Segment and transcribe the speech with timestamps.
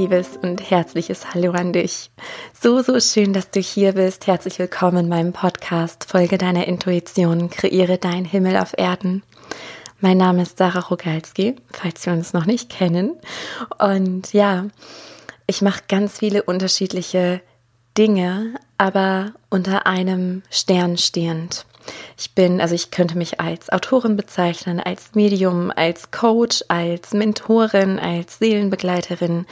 [0.00, 2.10] liebes und herzliches Hallo an dich.
[2.58, 4.26] So, so schön, dass du hier bist.
[4.26, 9.22] Herzlich willkommen in meinem Podcast Folge deiner Intuition, kreiere dein Himmel auf Erden.
[10.00, 13.12] Mein Name ist Sarah Rogalski, falls wir uns noch nicht kennen.
[13.78, 14.68] Und ja,
[15.46, 17.42] ich mache ganz viele unterschiedliche
[17.98, 21.66] Dinge, aber unter einem Stern stehend.
[22.18, 27.98] Ich bin, also ich könnte mich als Autorin bezeichnen, als Medium, als Coach, als Mentorin,
[27.98, 29.46] als Seelenbegleiterin.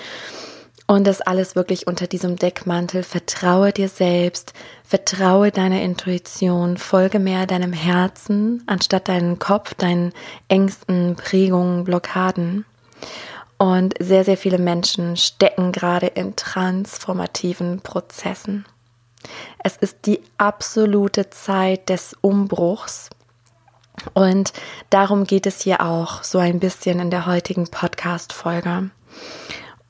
[0.87, 3.03] Und das alles wirklich unter diesem Deckmantel.
[3.03, 10.15] Vertraue dir selbst, vertraue deiner Intuition, folge mehr deinem Herzen, anstatt deinen Kopf, deinen
[10.49, 12.65] Ängsten, Prägungen, Blockaden.
[13.59, 18.65] Und sehr, sehr viele Menschen stecken gerade in transformativen Prozessen.
[19.63, 23.11] Es ist die absolute Zeit des Umbruchs.
[24.15, 24.53] Und
[24.91, 28.91] darum geht es hier auch so ein bisschen in der heutigen Podcast-Folge.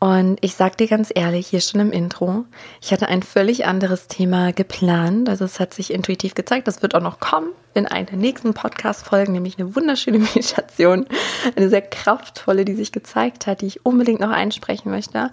[0.00, 2.44] Und ich sag dir ganz ehrlich, hier schon im Intro,
[2.80, 5.28] ich hatte ein völlig anderes Thema geplant.
[5.28, 8.54] Also es hat sich intuitiv gezeigt, das wird auch noch kommen in einer der nächsten
[8.54, 11.06] Podcast-Folgen, nämlich eine wunderschöne Meditation,
[11.56, 15.32] eine sehr kraftvolle, die sich gezeigt hat, die ich unbedingt noch einsprechen möchte.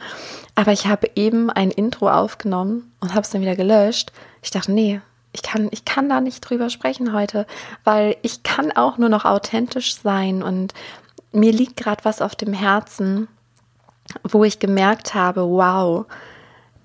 [0.56, 4.12] Aber ich habe eben ein Intro aufgenommen und habe es dann wieder gelöscht.
[4.42, 5.00] Ich dachte, nee,
[5.32, 7.46] ich kann, ich kann da nicht drüber sprechen heute,
[7.84, 10.74] weil ich kann auch nur noch authentisch sein und
[11.32, 13.28] mir liegt gerade was auf dem Herzen
[14.24, 16.06] wo ich gemerkt habe, wow,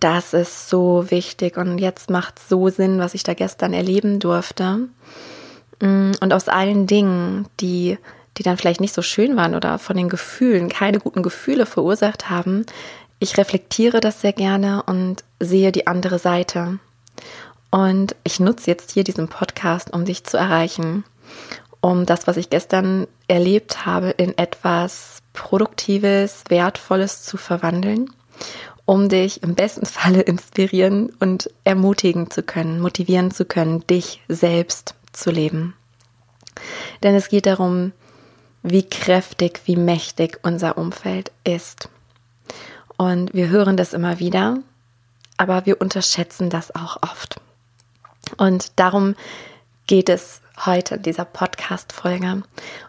[0.00, 4.88] das ist so wichtig und jetzt macht so Sinn, was ich da gestern erleben durfte.
[5.80, 7.98] Mm, und aus allen Dingen, die,
[8.38, 12.30] die dann vielleicht nicht so schön waren oder von den Gefühlen keine guten Gefühle verursacht
[12.30, 12.64] haben,
[13.18, 16.78] ich reflektiere das sehr gerne und sehe die andere Seite.
[17.70, 21.04] Und ich nutze jetzt hier diesen Podcast, um dich zu erreichen,
[21.80, 28.10] um das, was ich gestern erlebt habe, in etwas Produktives, Wertvolles zu verwandeln,
[28.84, 34.94] um dich im besten Falle inspirieren und ermutigen zu können, motivieren zu können, dich selbst
[35.12, 35.74] zu leben.
[37.02, 37.92] Denn es geht darum,
[38.62, 41.88] wie kräftig, wie mächtig unser Umfeld ist.
[42.98, 44.58] Und wir hören das immer wieder,
[45.38, 47.40] aber wir unterschätzen das auch oft.
[48.36, 49.14] Und darum
[49.86, 52.42] geht es heute in dieser Podcast-Folge.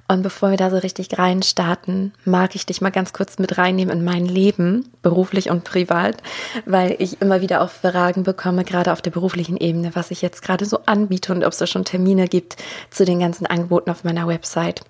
[0.07, 3.97] Und bevor wir da so richtig reinstarten, mag ich dich mal ganz kurz mit reinnehmen
[3.97, 6.17] in mein Leben, beruflich und privat,
[6.65, 10.41] weil ich immer wieder auch Fragen bekomme, gerade auf der beruflichen Ebene, was ich jetzt
[10.41, 12.57] gerade so anbiete und ob es da schon Termine gibt
[12.89, 14.83] zu den ganzen Angeboten auf meiner Website.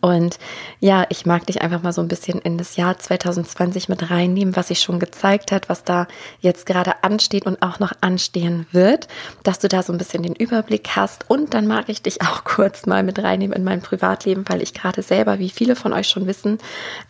[0.00, 0.38] Und
[0.78, 4.54] ja, ich mag dich einfach mal so ein bisschen in das Jahr 2020 mit reinnehmen,
[4.56, 6.06] was sich schon gezeigt hat, was da
[6.40, 9.08] jetzt gerade ansteht und auch noch anstehen wird,
[9.42, 11.28] dass du da so ein bisschen den Überblick hast.
[11.28, 14.74] Und dann mag ich dich auch kurz mal mit reinnehmen in mein Privatleben, weil ich
[14.74, 16.58] gerade selber, wie viele von euch schon wissen,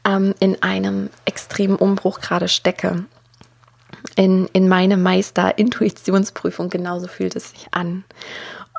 [0.07, 3.05] ähm, in einem extremen Umbruch gerade stecke.
[4.17, 8.05] In, in meine Meister-Intuitionsprüfung, genauso fühlt es sich an.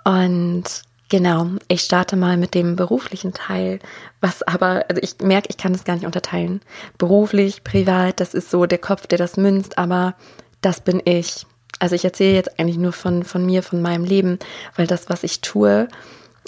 [0.04, 3.80] Und Genau, ich starte mal mit dem beruflichen Teil,
[4.22, 6.62] was aber, also ich merke, ich kann das gar nicht unterteilen.
[6.98, 10.16] Beruflich, privat, das ist so der Kopf, der das münzt, aber
[10.62, 11.46] das bin ich.
[11.80, 14.40] Also ich erzähle jetzt eigentlich nur von, von mir, von meinem Leben,
[14.78, 15.90] weil das, was ich tue,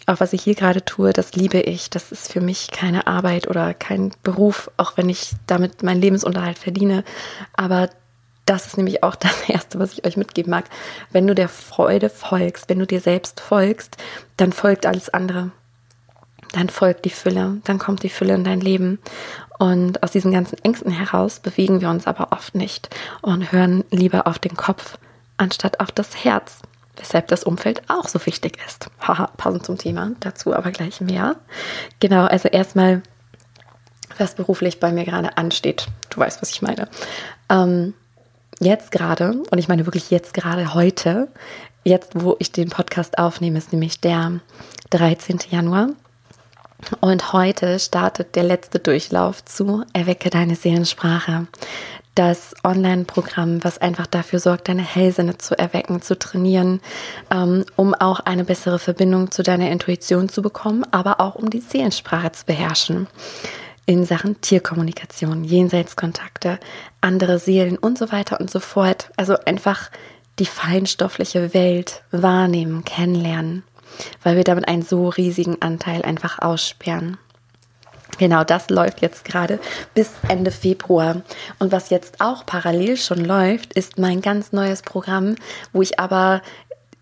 [0.05, 1.89] auch was ich hier gerade tue, das liebe ich.
[1.89, 6.57] Das ist für mich keine Arbeit oder kein Beruf, auch wenn ich damit meinen Lebensunterhalt
[6.57, 7.03] verdiene.
[7.51, 7.89] Aber
[8.45, 10.65] das ist nämlich auch das Erste, was ich euch mitgeben mag.
[11.11, 13.97] Wenn du der Freude folgst, wenn du dir selbst folgst,
[14.37, 15.51] dann folgt alles andere.
[16.51, 18.99] Dann folgt die Fülle, dann kommt die Fülle in dein Leben.
[19.57, 22.89] Und aus diesen ganzen Ängsten heraus bewegen wir uns aber oft nicht
[23.21, 24.97] und hören lieber auf den Kopf
[25.37, 26.59] anstatt auf das Herz.
[26.95, 28.87] Weshalb das Umfeld auch so wichtig ist.
[28.99, 31.37] Haha, passend zum Thema, dazu aber gleich mehr.
[31.99, 33.01] Genau, also erstmal,
[34.19, 35.87] was beruflich bei mir gerade ansteht.
[36.11, 36.87] Du weißt, was ich meine.
[37.49, 37.95] Ähm,
[38.63, 41.27] jetzt gerade, und ich meine wirklich jetzt gerade heute,
[41.83, 44.39] jetzt wo ich den Podcast aufnehme, ist nämlich der
[44.91, 45.39] 13.
[45.49, 45.89] Januar.
[46.99, 51.47] Und heute startet der letzte Durchlauf zu Erwecke deine Seelensprache.
[52.15, 56.79] Das Online-Programm, was einfach dafür sorgt, deine Hellsinne zu erwecken, zu trainieren,
[57.31, 61.61] ähm, um auch eine bessere Verbindung zu deiner Intuition zu bekommen, aber auch um die
[61.61, 63.07] Seelensprache zu beherrschen
[63.85, 66.59] in Sachen Tierkommunikation, Jenseitskontakte,
[67.01, 69.11] andere Seelen und so weiter und so fort.
[69.17, 69.89] Also einfach
[70.39, 73.63] die feinstoffliche Welt wahrnehmen, kennenlernen,
[74.23, 77.17] weil wir damit einen so riesigen Anteil einfach aussperren.
[78.19, 79.59] Genau, das läuft jetzt gerade
[79.95, 81.21] bis Ende Februar.
[81.59, 85.35] Und was jetzt auch parallel schon läuft, ist mein ganz neues Programm,
[85.71, 86.41] wo ich aber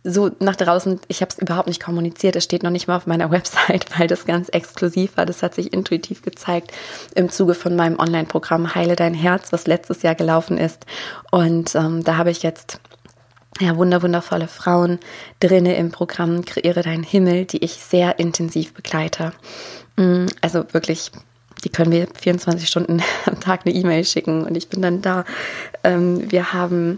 [0.03, 3.07] so nach draußen, ich habe es überhaupt nicht kommuniziert, es steht noch nicht mal auf
[3.07, 5.25] meiner Website, weil das ganz exklusiv war.
[5.25, 6.71] Das hat sich intuitiv gezeigt
[7.15, 10.85] im Zuge von meinem Online-Programm Heile dein Herz, was letztes Jahr gelaufen ist.
[11.31, 12.79] Und ähm, da habe ich jetzt
[13.59, 14.99] ja, wunder, wundervolle Frauen
[15.39, 19.33] drinne im Programm Kreiere deinen Himmel, die ich sehr intensiv begleite.
[19.97, 21.11] Mm, also wirklich,
[21.63, 25.25] die können mir 24 Stunden am Tag eine E-Mail schicken und ich bin dann da.
[25.83, 26.97] Ähm, wir haben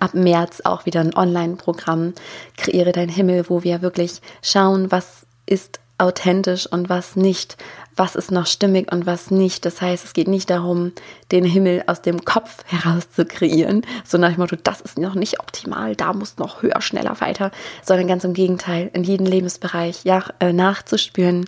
[0.00, 2.14] ab März auch wieder ein Online-Programm
[2.56, 7.56] Kreiere deinen Himmel, wo wir wirklich schauen, was ist authentisch und was nicht,
[7.94, 9.64] was ist noch stimmig und was nicht.
[9.66, 10.92] Das heißt, es geht nicht darum,
[11.30, 15.14] den Himmel aus dem Kopf heraus zu kreieren, so nach dem Motto, das ist noch
[15.14, 17.50] nicht optimal, da muss noch höher, schneller, weiter,
[17.84, 21.44] sondern ganz im Gegenteil, in jedem Lebensbereich ja, äh, nachzuspüren,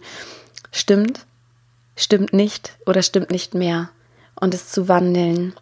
[0.71, 1.25] stimmt,
[1.97, 3.88] stimmt nicht oder stimmt nicht mehr
[4.35, 5.55] und es zu wandeln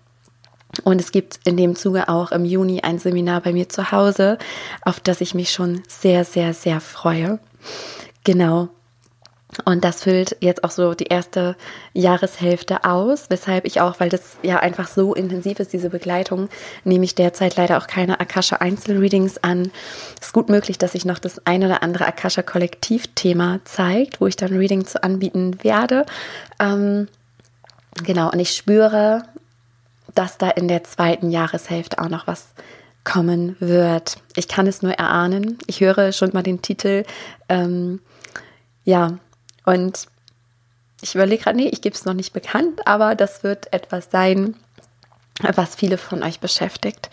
[0.85, 4.39] und es gibt in dem Zuge auch im Juni ein Seminar bei mir zu Hause,
[4.83, 7.39] auf das ich mich schon sehr, sehr, sehr freue.
[8.25, 8.69] Genau.
[9.65, 11.57] Und das füllt jetzt auch so die erste
[11.93, 16.49] Jahreshälfte aus, weshalb ich auch, weil das ja einfach so intensiv ist, diese Begleitung,
[16.85, 19.73] nehme ich derzeit leider auch keine Akasha Einzelreadings an.
[20.21, 24.29] Es ist gut möglich, dass sich noch das ein oder andere Akasha Kollektivthema zeigt, wo
[24.29, 26.07] ich dann Reading zu anbieten werde.
[26.61, 27.09] Ähm,
[28.05, 29.25] genau, und ich spüre
[30.15, 32.49] dass da in der zweiten Jahreshälfte auch noch was
[33.05, 34.19] kommen wird.
[34.37, 35.59] Ich kann es nur erahnen.
[35.67, 37.05] Ich höre schon mal den Titel.
[37.49, 38.01] Ähm,
[38.85, 39.19] ja,
[39.65, 40.07] und
[41.01, 44.55] ich überlege gerade, nee, ich gebe es noch nicht bekannt, aber das wird etwas sein,
[45.41, 47.11] was viele von euch beschäftigt.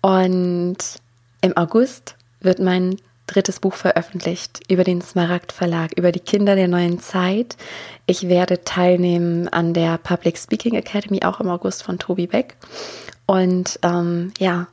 [0.00, 0.78] Und
[1.40, 2.96] im August wird mein
[3.28, 7.56] drittes Buch veröffentlicht über den Smaragd Verlag, über die Kinder der neuen Zeit.
[8.06, 12.56] Ich werde teilnehmen an der Public Speaking Academy, auch im August von Tobi Beck.
[13.26, 14.66] Und ähm, ja,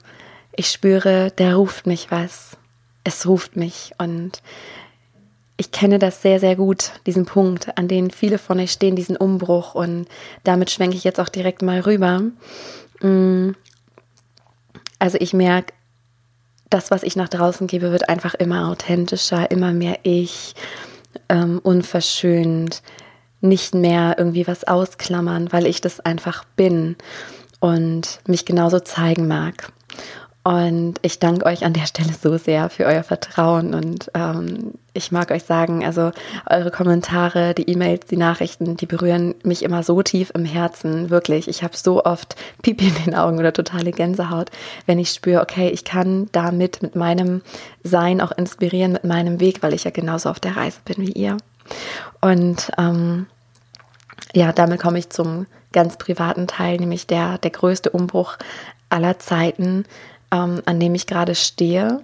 [0.55, 2.57] ich spüre, der ruft mich was.
[3.03, 3.91] Es ruft mich.
[3.97, 4.41] Und
[5.57, 9.17] ich kenne das sehr, sehr gut, diesen Punkt, an dem viele von euch stehen, diesen
[9.17, 9.75] Umbruch.
[9.75, 10.07] Und
[10.43, 12.23] damit schwenke ich jetzt auch direkt mal rüber.
[13.01, 13.51] Mm.
[14.97, 15.73] Also ich merke,
[16.69, 20.55] das, was ich nach draußen gebe, wird einfach immer authentischer, immer mehr ich,
[21.29, 22.81] ähm, unverschönt,
[23.41, 26.95] nicht mehr irgendwie was ausklammern, weil ich das einfach bin
[27.59, 29.71] und mich genauso zeigen mag.
[30.45, 33.73] Und ich danke euch an der Stelle so sehr für euer Vertrauen.
[33.73, 36.11] Und ähm, ich mag euch sagen, also
[36.47, 41.09] eure Kommentare, die E-Mails, die Nachrichten, die berühren mich immer so tief im Herzen.
[41.09, 41.47] Wirklich.
[41.47, 44.51] Ich habe so oft Pipi in den Augen oder totale Gänsehaut,
[44.85, 47.41] wenn ich spüre, okay, ich kann damit mit meinem
[47.83, 51.13] Sein auch inspirieren, mit meinem Weg, weil ich ja genauso auf der Reise bin wie
[51.13, 51.37] ihr.
[52.21, 53.25] Und ähm,
[54.35, 58.37] ja, damit komme ich zum ganz privaten Teil, nämlich der, der größte Umbruch
[58.89, 59.85] aller Zeiten
[60.31, 62.01] ähm, an dem ich gerade stehe.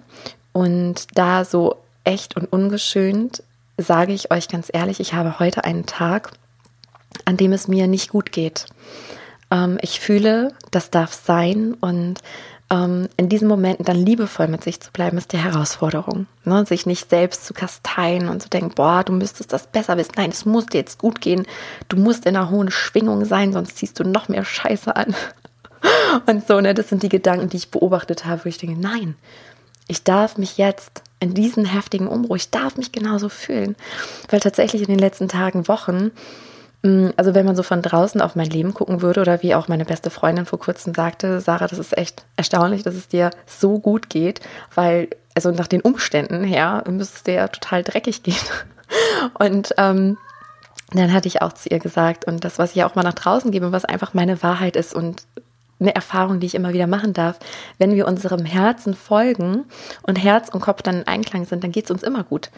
[0.52, 3.42] Und da so echt und ungeschönt
[3.78, 6.32] sage ich euch ganz ehrlich, ich habe heute einen Tag,
[7.24, 8.66] an dem es mir nicht gut geht.
[9.50, 12.20] Ähm, ich fühle, das darf sein und
[12.70, 16.26] ähm, in diesen Momenten dann liebevoll mit sich zu bleiben, ist die Herausforderung.
[16.44, 16.64] Ne?
[16.64, 20.12] Sich nicht selbst zu kasteien und zu denken, boah, du müsstest das besser wissen.
[20.16, 21.46] Nein, es muss dir jetzt gut gehen.
[21.88, 25.14] Du musst in einer hohen Schwingung sein, sonst ziehst du noch mehr Scheiße an.
[26.26, 29.16] Und so, ne, das sind die Gedanken, die ich beobachtet habe, wo ich denke, nein,
[29.88, 33.76] ich darf mich jetzt in diesen heftigen Umbruch, ich darf mich genauso fühlen.
[34.28, 36.10] Weil tatsächlich in den letzten Tagen, Wochen,
[36.82, 39.68] mm, also wenn man so von draußen auf mein Leben gucken würde oder wie auch
[39.68, 43.78] meine beste Freundin vor kurzem sagte, Sarah, das ist echt erstaunlich, dass es dir so
[43.78, 44.40] gut geht,
[44.74, 48.36] weil, also nach den Umständen her, müsste es dir ja total dreckig gehen.
[49.38, 50.18] Und ähm,
[50.94, 53.50] dann hatte ich auch zu ihr gesagt, und das, was ich auch mal nach draußen
[53.50, 55.22] gebe, was einfach meine Wahrheit ist und
[55.82, 57.38] eine Erfahrung, die ich immer wieder machen darf.
[57.78, 59.64] Wenn wir unserem Herzen folgen
[60.02, 62.50] und Herz und Kopf dann in Einklang sind, dann geht es uns immer gut,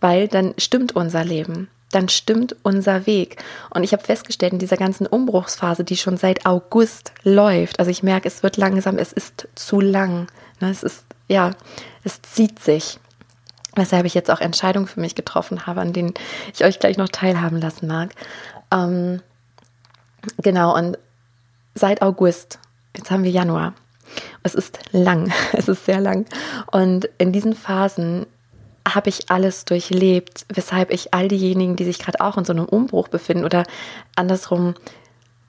[0.00, 1.68] weil dann stimmt unser Leben.
[1.92, 3.42] Dann stimmt unser Weg.
[3.70, 8.02] Und ich habe festgestellt, in dieser ganzen Umbruchsphase, die schon seit August läuft, also ich
[8.02, 10.28] merke, es wird langsam, es ist zu lang.
[10.60, 10.70] Ne?
[10.70, 11.50] Es ist, ja,
[12.04, 13.00] es zieht sich.
[13.74, 16.14] Weshalb ich jetzt auch Entscheidungen für mich getroffen habe, an denen
[16.54, 18.10] ich euch gleich noch teilhaben lassen mag.
[18.72, 19.20] Ähm,
[20.38, 20.98] genau, und
[21.74, 22.58] seit August
[22.96, 23.74] Jetzt haben wir Januar.
[24.42, 26.26] Es ist lang, es ist sehr lang.
[26.70, 28.26] Und in diesen Phasen
[28.88, 32.64] habe ich alles durchlebt, weshalb ich all diejenigen, die sich gerade auch in so einem
[32.64, 33.64] Umbruch befinden oder
[34.16, 34.74] andersrum,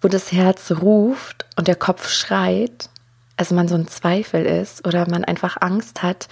[0.01, 2.89] wo das Herz ruft und der Kopf schreit,
[3.38, 6.27] also man so ein Zweifel ist oder man einfach Angst hat,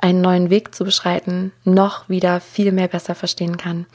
[0.00, 3.86] einen neuen Weg zu beschreiten, noch wieder viel mehr besser verstehen kann.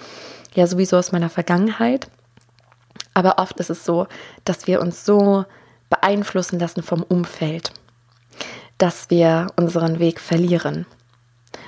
[0.55, 2.09] Ja, sowieso aus meiner Vergangenheit.
[3.13, 4.07] Aber oft ist es so,
[4.43, 5.45] dass wir uns so
[5.89, 7.71] beeinflussen lassen vom Umfeld,
[8.77, 10.85] dass wir unseren Weg verlieren.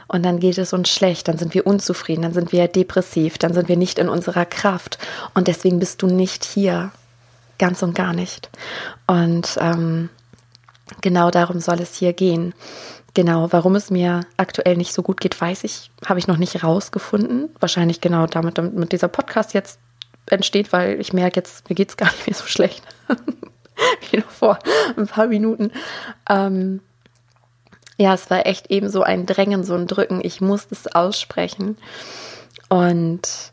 [0.08, 3.54] Und dann geht es uns schlecht, dann sind wir unzufrieden, dann sind wir depressiv, dann
[3.54, 4.98] sind wir nicht in unserer Kraft.
[5.36, 6.92] Und deswegen bist du nicht hier.
[7.60, 8.50] Ganz und gar nicht.
[9.06, 10.10] Und ähm,
[11.02, 12.54] genau darum soll es hier gehen.
[13.14, 16.64] Genau, warum es mir aktuell nicht so gut geht, weiß ich, habe ich noch nicht
[16.64, 17.50] rausgefunden.
[17.60, 19.80] Wahrscheinlich genau damit, damit mit dieser Podcast jetzt
[20.28, 22.84] entsteht, weil ich merke jetzt, mir geht es gar nicht mehr so schlecht.
[24.12, 24.60] Wie noch vor
[24.98, 25.72] ein paar Minuten.
[26.30, 26.82] Ähm,
[27.98, 30.22] ja, es war echt eben so ein Drängen, so ein Drücken.
[30.24, 31.78] Ich musste es aussprechen.
[32.70, 33.52] Und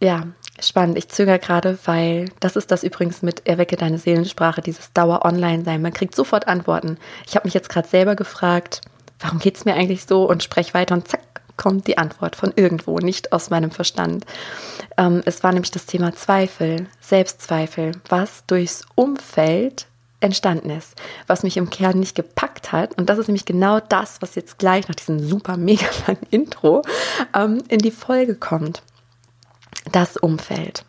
[0.00, 0.26] ja,
[0.60, 0.98] spannend.
[0.98, 5.82] Ich zögere gerade, weil das ist das übrigens mit Erwecke deine Seelensprache, dieses Dauer-Online-Sein.
[5.82, 6.98] Man kriegt sofort Antworten.
[7.26, 8.82] Ich habe mich jetzt gerade selber gefragt,
[9.18, 11.20] warum geht es mir eigentlich so und spreche weiter und zack,
[11.58, 14.24] kommt die Antwort von irgendwo, nicht aus meinem Verstand.
[14.96, 19.86] Ähm, es war nämlich das Thema Zweifel, Selbstzweifel, was durchs Umfeld
[20.20, 20.94] entstanden ist,
[21.26, 22.96] was mich im Kern nicht gepackt hat.
[22.96, 26.82] Und das ist nämlich genau das, was jetzt gleich nach diesem super mega langen Intro
[27.34, 28.82] ähm, in die Folge kommt.
[29.92, 30.84] Das Umfeld.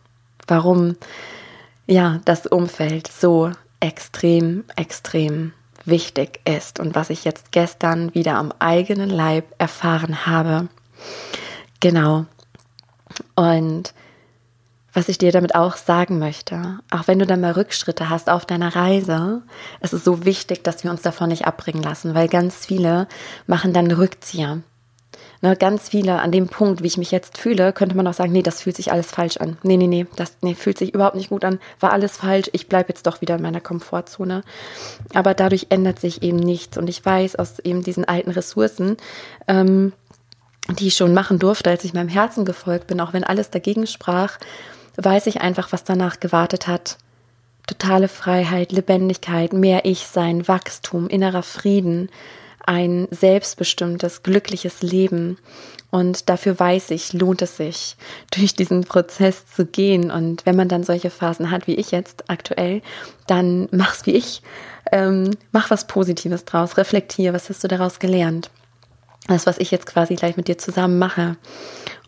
[0.48, 0.96] Warum
[1.86, 5.54] ja das Umfeld so extrem, extrem
[5.90, 10.68] wichtig ist und was ich jetzt gestern wieder am eigenen Leib erfahren habe.
[11.80, 12.26] Genau.
[13.36, 13.94] Und
[14.94, 18.46] was ich dir damit auch sagen möchte, auch wenn du dann mal Rückschritte hast auf
[18.46, 19.44] deiner Reise,
[19.82, 23.08] es ist so wichtig, dass wir uns davon nicht abbringen lassen, weil ganz viele
[23.46, 24.62] machen dann Rückzieher.
[25.42, 28.34] Ne, ganz viele an dem Punkt, wie ich mich jetzt fühle, könnte man auch sagen,
[28.34, 29.58] nee, das fühlt sich alles falsch an.
[29.64, 32.68] Nee, nee, nee, das nee, fühlt sich überhaupt nicht gut an, war alles falsch, ich
[32.68, 34.44] bleibe jetzt doch wieder in meiner Komfortzone.
[35.14, 36.78] Aber dadurch ändert sich eben nichts.
[36.78, 38.98] Und ich weiß aus eben diesen alten Ressourcen,
[39.48, 39.94] ähm,
[40.78, 43.88] die ich schon machen durfte, als ich meinem Herzen gefolgt bin, auch wenn alles dagegen
[43.88, 44.40] sprach,
[44.98, 46.98] weiß ich einfach, was danach gewartet hat.
[47.66, 52.10] Totale Freiheit, Lebendigkeit, mehr Ich-Sein, Wachstum, innerer Frieden,
[52.70, 55.40] ein selbstbestimmtes, glückliches Leben.
[55.90, 57.98] Und dafür weiß ich, lohnt es sich,
[58.32, 60.12] durch diesen Prozess zu gehen.
[60.12, 62.84] Und wenn man dann solche Phasen hat, wie ich jetzt aktuell,
[63.26, 64.44] dann mach's wie ich.
[64.92, 68.52] Ähm, mach was Positives draus, reflektier, was hast du daraus gelernt?
[69.28, 71.38] Das, was ich jetzt quasi gleich mit dir zusammen mache.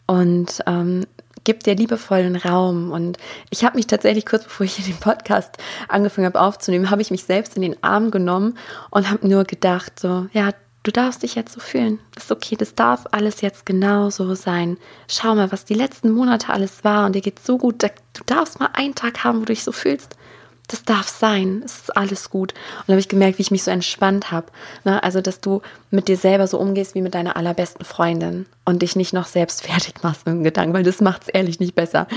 [0.05, 1.07] Und ähm,
[1.43, 2.91] gib dir liebevollen Raum.
[2.91, 3.17] Und
[3.49, 5.57] ich habe mich tatsächlich kurz bevor ich den Podcast
[5.87, 8.57] angefangen habe aufzunehmen, habe ich mich selbst in den Arm genommen
[8.89, 10.51] und habe nur gedacht, so, ja,
[10.83, 11.99] du darfst dich jetzt so fühlen.
[12.15, 14.77] Ist okay, das darf alles jetzt genau so sein.
[15.07, 17.83] Schau mal, was die letzten Monate alles war und dir geht so gut.
[17.83, 20.15] Du darfst mal einen Tag haben, wo du dich so fühlst
[20.71, 22.53] das darf sein, es ist alles gut.
[22.53, 24.47] Und dann habe ich gemerkt, wie ich mich so entspannt habe.
[24.83, 25.03] Ne?
[25.03, 28.95] Also, dass du mit dir selber so umgehst wie mit deiner allerbesten Freundin und dich
[28.95, 32.07] nicht noch selbst fertig machst mit dem Gedanken, weil das macht es ehrlich nicht besser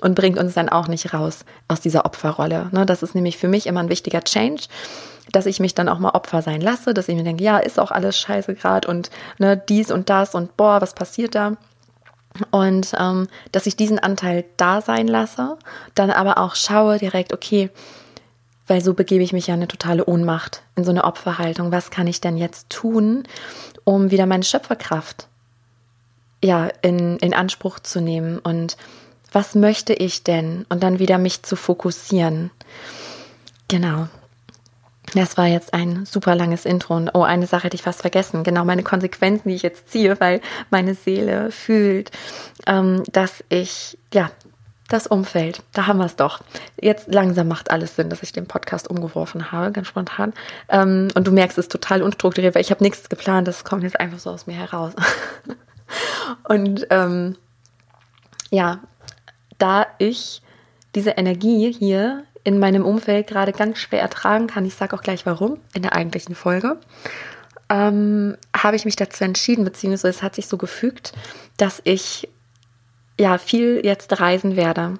[0.00, 2.68] und bringt uns dann auch nicht raus aus dieser Opferrolle.
[2.72, 2.86] Ne?
[2.86, 4.64] Das ist nämlich für mich immer ein wichtiger Change
[5.30, 7.78] dass ich mich dann auch mal Opfer sein lasse, dass ich mir denke, ja, ist
[7.78, 11.58] auch alles scheiße gerade und ne, dies und das und boah, was passiert da?
[12.50, 15.58] Und ähm, dass ich diesen Anteil da sein lasse,
[15.94, 17.70] dann aber auch schaue direkt, okay,
[18.66, 21.72] weil so begebe ich mich ja in eine totale Ohnmacht, in so eine Opferhaltung.
[21.72, 23.24] Was kann ich denn jetzt tun,
[23.84, 25.26] um wieder meine Schöpferkraft
[26.44, 28.38] ja, in, in Anspruch zu nehmen?
[28.38, 28.76] Und
[29.32, 30.66] was möchte ich denn?
[30.68, 32.50] Und dann wieder mich zu fokussieren.
[33.68, 34.08] Genau.
[35.14, 36.96] Das war jetzt ein super langes Intro.
[36.96, 38.44] Und oh, eine Sache hätte ich fast vergessen.
[38.44, 42.10] Genau meine Konsequenzen, die ich jetzt ziehe, weil meine Seele fühlt,
[42.66, 44.30] ähm, dass ich, ja,
[44.88, 46.40] das Umfeld, da haben wir es doch.
[46.80, 50.32] Jetzt langsam macht alles Sinn, dass ich den Podcast umgeworfen habe, ganz spontan.
[50.70, 53.46] Ähm, und du merkst, es ist total unstrukturiert, weil ich habe nichts geplant.
[53.46, 54.94] Das kommt jetzt einfach so aus mir heraus.
[56.48, 57.36] und ähm,
[58.50, 58.80] ja,
[59.58, 60.40] da ich
[60.94, 64.64] diese Energie hier in meinem Umfeld gerade ganz schwer ertragen kann.
[64.64, 66.78] Ich sage auch gleich warum in der eigentlichen Folge.
[67.68, 71.12] Ähm, habe ich mich dazu entschieden, beziehungsweise es hat sich so gefügt,
[71.58, 72.26] dass ich
[73.20, 74.94] ja viel jetzt reisen werde.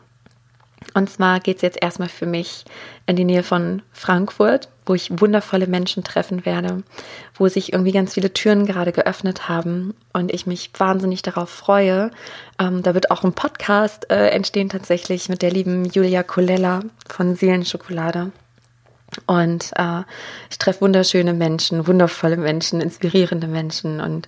[0.98, 2.64] Und zwar geht es jetzt erstmal für mich
[3.06, 6.82] in die Nähe von Frankfurt, wo ich wundervolle Menschen treffen werde,
[7.36, 12.10] wo sich irgendwie ganz viele Türen gerade geöffnet haben und ich mich wahnsinnig darauf freue.
[12.58, 17.36] Ähm, da wird auch ein Podcast äh, entstehen tatsächlich mit der lieben Julia Colella von
[17.36, 18.32] Seelenschokolade.
[19.26, 20.02] Und äh,
[20.50, 24.00] ich treffe wunderschöne Menschen, wundervolle Menschen, inspirierende Menschen.
[24.00, 24.26] Und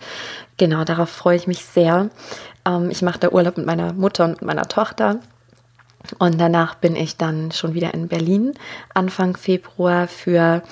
[0.56, 2.10] genau darauf freue ich mich sehr.
[2.64, 5.18] Ähm, ich mache da Urlaub mit meiner Mutter und meiner Tochter.
[6.18, 8.54] Und danach bin ich dann schon wieder in Berlin
[8.94, 10.62] Anfang Februar für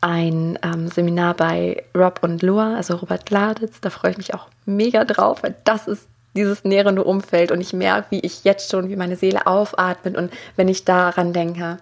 [0.00, 3.80] ein ähm, Seminar bei Rob und Loa, also Robert Gladitz.
[3.80, 7.72] Da freue ich mich auch mega drauf, weil das ist dieses nährende Umfeld und ich
[7.72, 11.78] merke, wie ich jetzt schon, wie meine Seele aufatmet und wenn ich daran denke,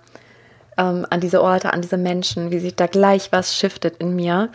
[0.79, 4.51] ähm, an diese Orte, an diese Menschen, wie sich da gleich was shiftet in mir.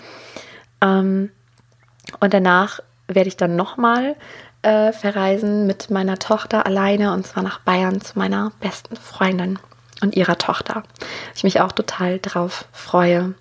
[0.82, 1.32] Ähm,
[2.20, 4.16] und danach werde ich dann nochmal
[4.62, 9.60] äh, verreisen mit meiner Tochter alleine und zwar nach Bayern zu meiner besten Freundin
[10.02, 10.84] und ihrer Tochter.
[11.36, 13.34] Ich mich auch total drauf freue,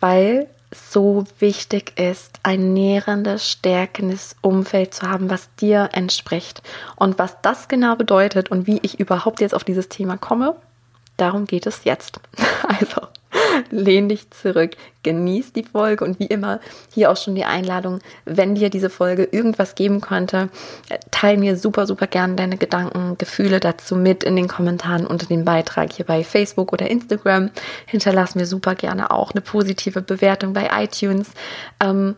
[0.00, 6.62] weil so wichtig ist, ein nährendes, stärkendes Umfeld zu haben, was dir entspricht.
[6.96, 10.54] Und was das genau bedeutet und wie ich überhaupt jetzt auf dieses Thema komme,
[11.16, 12.20] darum geht es jetzt.
[12.80, 13.08] Also,
[13.70, 16.60] lehn dich zurück, genieß die Folge und wie immer
[16.92, 20.48] hier auch schon die Einladung, wenn dir diese Folge irgendwas geben konnte,
[21.10, 25.44] teile mir super, super gerne deine Gedanken, Gefühle dazu mit in den Kommentaren unter dem
[25.44, 27.50] Beitrag hier bei Facebook oder Instagram.
[27.86, 31.30] Hinterlass mir super gerne auch eine positive Bewertung bei iTunes.
[31.80, 32.16] Ähm,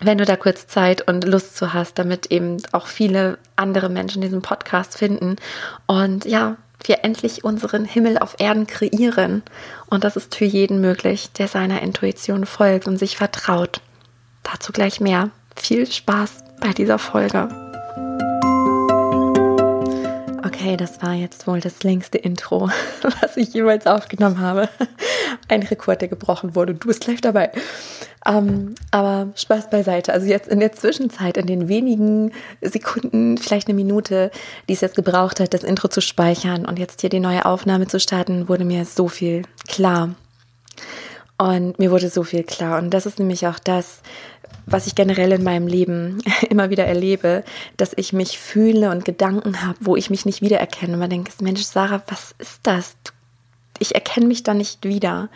[0.00, 4.22] wenn du da kurz Zeit und Lust zu hast, damit eben auch viele andere Menschen
[4.22, 5.36] diesen Podcast finden.
[5.86, 6.56] Und ja,
[6.88, 9.42] wir endlich unseren Himmel auf Erden kreieren.
[9.86, 13.80] Und das ist für jeden möglich, der seiner Intuition folgt und sich vertraut.
[14.42, 15.30] Dazu gleich mehr.
[15.54, 17.67] Viel Spaß bei dieser Folge.
[20.44, 22.70] Okay, das war jetzt wohl das längste Intro,
[23.20, 24.68] was ich jemals aufgenommen habe.
[25.48, 26.74] Ein Rekord, der gebrochen wurde.
[26.74, 27.50] Du bist gleich dabei.
[28.26, 30.12] Ähm, aber Spaß beiseite.
[30.12, 34.30] Also jetzt in der Zwischenzeit, in den wenigen Sekunden, vielleicht eine Minute,
[34.68, 37.86] die es jetzt gebraucht hat, das Intro zu speichern und jetzt hier die neue Aufnahme
[37.86, 40.14] zu starten, wurde mir so viel klar.
[41.38, 42.78] Und mir wurde so viel klar.
[42.78, 44.02] Und das ist nämlich auch das,
[44.66, 47.44] was ich generell in meinem Leben immer wieder erlebe,
[47.76, 50.94] dass ich mich fühle und Gedanken habe, wo ich mich nicht wiedererkenne.
[50.94, 52.96] Und man denkt, Mensch, Sarah, was ist das?
[53.78, 55.28] Ich erkenne mich da nicht wieder.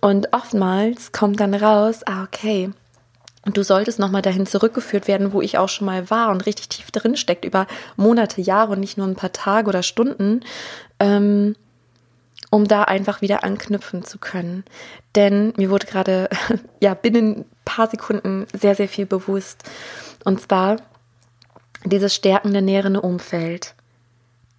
[0.00, 2.70] Und oftmals kommt dann raus, ah, okay,
[3.44, 6.68] und du solltest nochmal dahin zurückgeführt werden, wo ich auch schon mal war und richtig
[6.68, 10.40] tief drin steckt, über Monate, Jahre und nicht nur ein paar Tage oder Stunden,
[11.00, 11.56] ähm,
[12.52, 14.62] um da einfach wieder anknüpfen zu können.
[15.14, 16.28] Denn mir wurde gerade,
[16.80, 19.64] ja, binnen ein paar Sekunden sehr, sehr viel bewusst.
[20.24, 20.76] Und zwar
[21.84, 23.74] dieses stärkende, nährende Umfeld.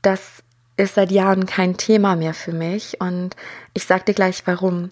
[0.02, 0.42] Das
[0.76, 3.36] ist seit Jahren kein Thema mehr für mich und
[3.76, 4.90] ich sag dir gleich warum.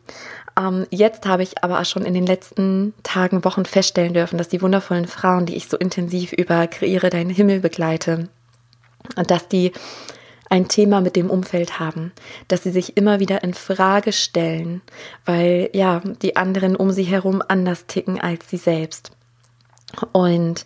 [0.56, 4.62] Ähm, jetzt habe ich aber schon in den letzten Tagen, Wochen feststellen dürfen, dass die
[4.62, 8.30] wundervollen Frauen, die ich so intensiv über Kreiere deinen Himmel begleite,
[9.16, 9.72] dass die
[10.52, 12.12] ein Thema mit dem Umfeld haben,
[12.50, 14.82] dass sie sich immer wieder in Frage stellen,
[15.26, 19.12] weil ja, die anderen um sie herum anders ticken als sie selbst.
[20.12, 20.66] Und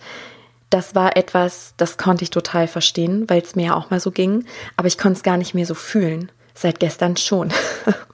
[0.71, 4.09] das war etwas, das konnte ich total verstehen, weil es mir ja auch mal so
[4.09, 4.45] ging,
[4.75, 6.31] aber ich konnte es gar nicht mehr so fühlen.
[6.55, 7.53] Seit gestern schon.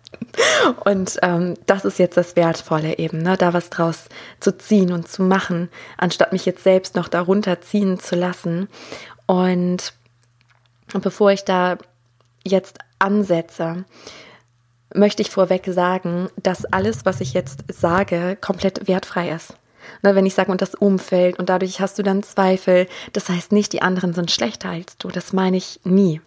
[0.83, 3.37] Und ähm, das ist jetzt das Wertvolle eben, ne?
[3.37, 4.05] da was draus
[4.39, 8.67] zu ziehen und zu machen, anstatt mich jetzt selbst noch darunter ziehen zu lassen.
[9.25, 9.93] Und
[10.99, 11.77] bevor ich da
[12.45, 13.85] jetzt ansetze,
[14.93, 19.53] möchte ich vorweg sagen, dass alles, was ich jetzt sage, komplett wertfrei ist.
[20.03, 23.51] Ne, wenn ich sage, und das Umfeld und dadurch hast du dann Zweifel, das heißt
[23.51, 26.21] nicht, die anderen sind schlechter als du, das meine ich nie.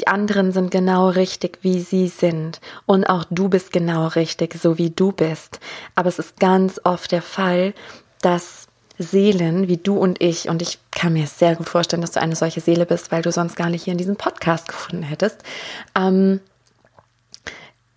[0.00, 2.60] Die anderen sind genau richtig, wie sie sind.
[2.84, 5.58] Und auch du bist genau richtig, so wie du bist.
[5.94, 7.72] Aber es ist ganz oft der Fall,
[8.20, 8.66] dass
[8.98, 12.36] Seelen wie du und ich, und ich kann mir sehr gut vorstellen, dass du eine
[12.36, 15.42] solche Seele bist, weil du sonst gar nicht hier in diesem Podcast gefunden hättest,
[15.96, 16.40] ähm,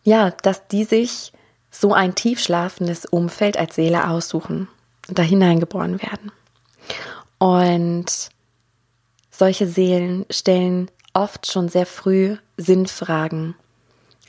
[0.04, 1.34] ja, dass die sich
[1.70, 4.68] so ein tiefschlafendes Umfeld als Seele aussuchen
[5.08, 6.32] und da hineingeboren werden.
[7.38, 8.30] Und
[9.30, 13.56] solche Seelen stellen oft schon sehr früh Sinnfragen.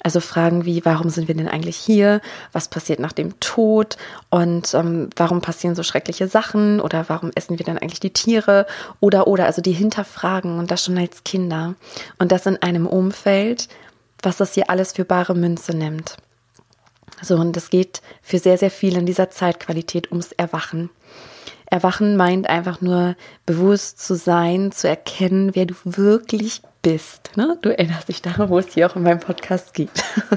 [0.03, 2.21] Also Fragen wie, warum sind wir denn eigentlich hier?
[2.53, 3.97] Was passiert nach dem Tod?
[4.31, 6.81] Und ähm, warum passieren so schreckliche Sachen?
[6.81, 8.67] Oder warum essen wir dann eigentlich die Tiere?
[9.01, 11.75] Oder, oder, also die hinterfragen und das schon als Kinder.
[12.19, 13.69] Und das in einem Umfeld,
[14.23, 16.17] was das hier alles für bare Münze nimmt.
[17.21, 20.91] So, und es geht für sehr, sehr viel in dieser Zeitqualität ums Erwachen.
[21.67, 27.37] Erwachen meint einfach nur bewusst zu sein, zu erkennen, wer du wirklich bist.
[27.37, 27.59] Ne?
[27.61, 29.91] Du erinnerst dich daran, wo es hier auch in meinem Podcast geht.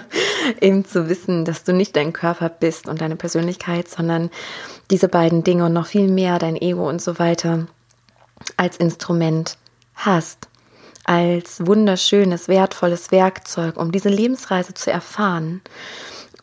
[0.59, 4.29] Eben zu wissen, dass du nicht dein Körper bist und deine Persönlichkeit, sondern
[4.89, 7.67] diese beiden Dinge und noch viel mehr, dein Ego und so weiter,
[8.57, 9.57] als Instrument
[9.95, 10.49] hast.
[11.05, 15.61] Als wunderschönes, wertvolles Werkzeug, um diese Lebensreise zu erfahren.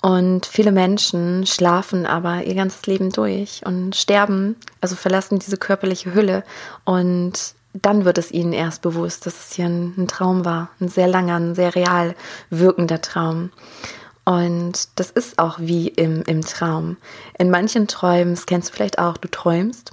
[0.01, 6.15] Und viele Menschen schlafen aber ihr ganzes Leben durch und sterben, also verlassen diese körperliche
[6.15, 6.45] Hülle
[6.87, 10.89] und dann wird es ihnen erst bewusst, dass es hier ein, ein, Traum war, ein
[10.89, 12.15] sehr langer, ein sehr real
[12.51, 13.51] wirkender Traum.
[14.25, 16.97] Und das ist auch wie im, im Traum.
[17.39, 19.93] In manchen Träumen, das kennst du vielleicht auch, du träumst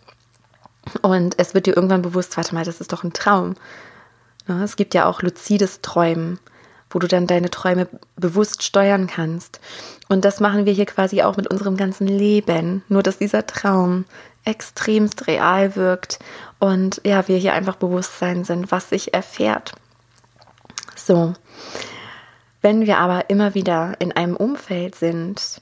[1.01, 3.55] und es wird dir irgendwann bewusst, warte mal, das ist doch ein Traum.
[4.47, 6.39] Ne, es gibt ja auch luzides Träumen
[6.95, 9.59] wo du dann deine Träume bewusst steuern kannst.
[10.07, 12.83] Und das machen wir hier quasi auch mit unserem ganzen Leben.
[12.87, 14.05] Nur dass dieser Traum
[14.45, 16.19] extremst real wirkt
[16.59, 19.73] und ja, wir hier einfach Bewusstsein sind, was sich erfährt.
[20.95, 21.33] So,
[22.61, 25.61] wenn wir aber immer wieder in einem Umfeld sind,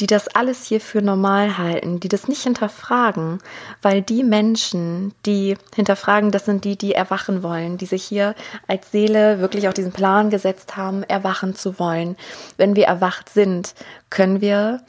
[0.00, 3.38] die das alles hier für normal halten, die das nicht hinterfragen,
[3.80, 8.34] weil die Menschen, die hinterfragen, das sind die, die erwachen wollen, die sich hier
[8.66, 12.16] als Seele wirklich auch diesen Plan gesetzt haben, erwachen zu wollen.
[12.56, 13.74] Wenn wir erwacht sind,
[14.10, 14.80] können wir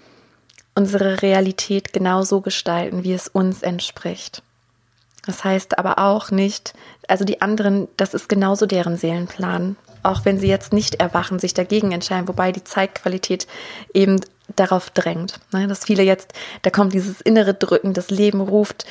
[0.76, 4.44] unsere Realität genauso gestalten, wie es uns entspricht.
[5.26, 6.74] Das heißt aber auch nicht,
[7.08, 9.76] also die anderen, das ist genauso deren Seelenplan.
[10.04, 13.48] Auch wenn sie jetzt nicht erwachen, sich dagegen entscheiden, wobei die Zeitqualität
[13.94, 14.22] eben
[14.56, 15.40] darauf drängt.
[15.52, 15.68] Ne?
[15.68, 18.86] Dass viele jetzt, da kommt dieses innere Drücken, das Leben ruft,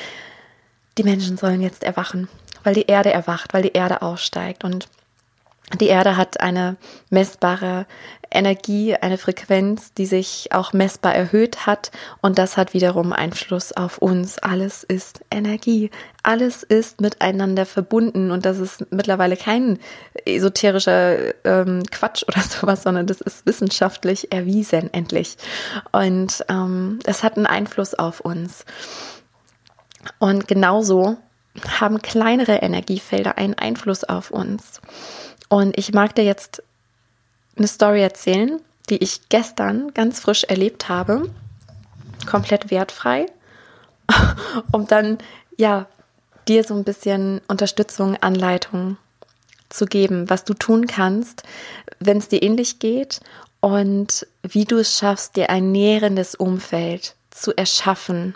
[0.97, 2.27] die Menschen sollen jetzt erwachen,
[2.63, 4.65] weil die Erde erwacht, weil die Erde aufsteigt.
[4.65, 4.89] Und
[5.73, 6.77] die Erde hat eine
[7.09, 7.87] messbare
[8.29, 11.91] Energie, eine Frequenz, die sich auch messbar erhöht hat.
[12.21, 14.37] Und das hat wiederum Einfluss auf uns.
[14.39, 15.89] Alles ist Energie.
[16.21, 18.29] Alles ist miteinander verbunden.
[18.29, 19.79] Und das ist mittlerweile kein
[20.25, 25.37] esoterischer ähm, Quatsch oder sowas, sondern das ist wissenschaftlich erwiesen, endlich.
[25.91, 28.65] Und ähm, es hat einen Einfluss auf uns.
[30.19, 31.17] Und genauso
[31.79, 34.81] haben kleinere Energiefelder einen Einfluss auf uns.
[35.49, 36.63] Und ich mag dir jetzt
[37.57, 41.29] eine Story erzählen, die ich gestern ganz frisch erlebt habe,
[42.25, 43.27] komplett wertfrei,
[44.71, 45.17] um dann
[45.57, 45.87] ja
[46.47, 48.97] dir so ein bisschen Unterstützung, Anleitung
[49.69, 51.43] zu geben, was du tun kannst,
[51.99, 53.21] wenn es dir ähnlich geht
[53.61, 58.35] und wie du es schaffst, dir ein nährendes Umfeld zu erschaffen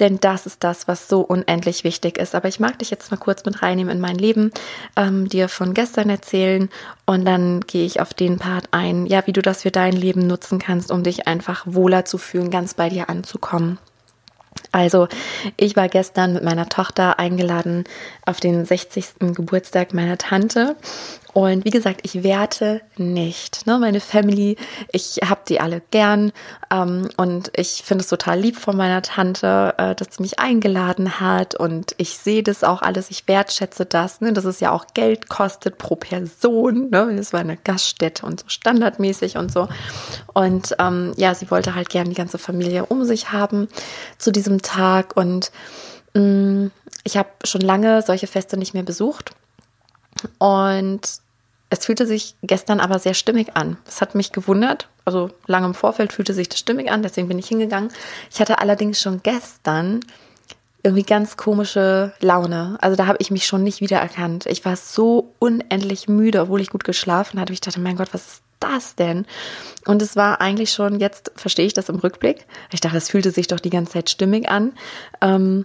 [0.00, 2.34] denn das ist das, was so unendlich wichtig ist.
[2.34, 4.52] Aber ich mag dich jetzt mal kurz mit reinnehmen in mein Leben,
[4.96, 6.68] ähm, dir von gestern erzählen
[7.06, 10.26] und dann gehe ich auf den Part ein, ja, wie du das für dein Leben
[10.26, 13.78] nutzen kannst, um dich einfach wohler zu fühlen, ganz bei dir anzukommen.
[14.72, 15.08] Also,
[15.56, 17.84] ich war gestern mit meiner Tochter eingeladen
[18.26, 19.34] auf den 60.
[19.34, 20.76] Geburtstag meiner Tante
[21.38, 23.64] und wie gesagt, ich werte nicht.
[23.64, 23.78] Ne?
[23.78, 24.56] Meine Family,
[24.90, 26.32] ich habe die alle gern
[26.68, 31.20] ähm, und ich finde es total lieb von meiner Tante, äh, dass sie mich eingeladen
[31.20, 34.32] hat und ich sehe das auch alles, ich wertschätze das, ne?
[34.32, 36.90] dass es ja auch Geld kostet pro Person.
[36.90, 37.14] Ne?
[37.16, 39.68] Das war eine Gaststätte und so standardmäßig und so.
[40.34, 43.68] Und ähm, ja, sie wollte halt gern die ganze Familie um sich haben
[44.18, 45.52] zu diesem Tag und
[46.14, 46.70] mh, mm,
[47.04, 49.30] ich habe schon lange solche Feste nicht mehr besucht.
[50.38, 51.20] Und
[51.70, 53.76] es fühlte sich gestern aber sehr stimmig an.
[53.86, 54.88] Es hat mich gewundert.
[55.04, 57.90] Also lange im Vorfeld fühlte sich das stimmig an, deswegen bin ich hingegangen.
[58.30, 60.00] Ich hatte allerdings schon gestern
[60.82, 62.78] irgendwie ganz komische Laune.
[62.80, 64.46] Also da habe ich mich schon nicht wiedererkannt.
[64.46, 67.52] Ich war so unendlich müde, obwohl ich gut geschlafen hatte.
[67.52, 69.26] Ich dachte, mein Gott, was ist das denn?
[69.86, 72.46] Und es war eigentlich schon, jetzt verstehe ich das im Rückblick.
[72.72, 74.72] Ich dachte, es fühlte sich doch die ganze Zeit stimmig an.
[75.20, 75.64] Ähm,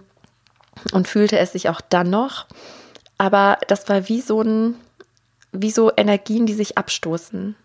[0.92, 2.46] und fühlte es sich auch dann noch.
[3.18, 4.74] Aber das war wie so ein,
[5.54, 7.56] wie so Energien, die sich abstoßen.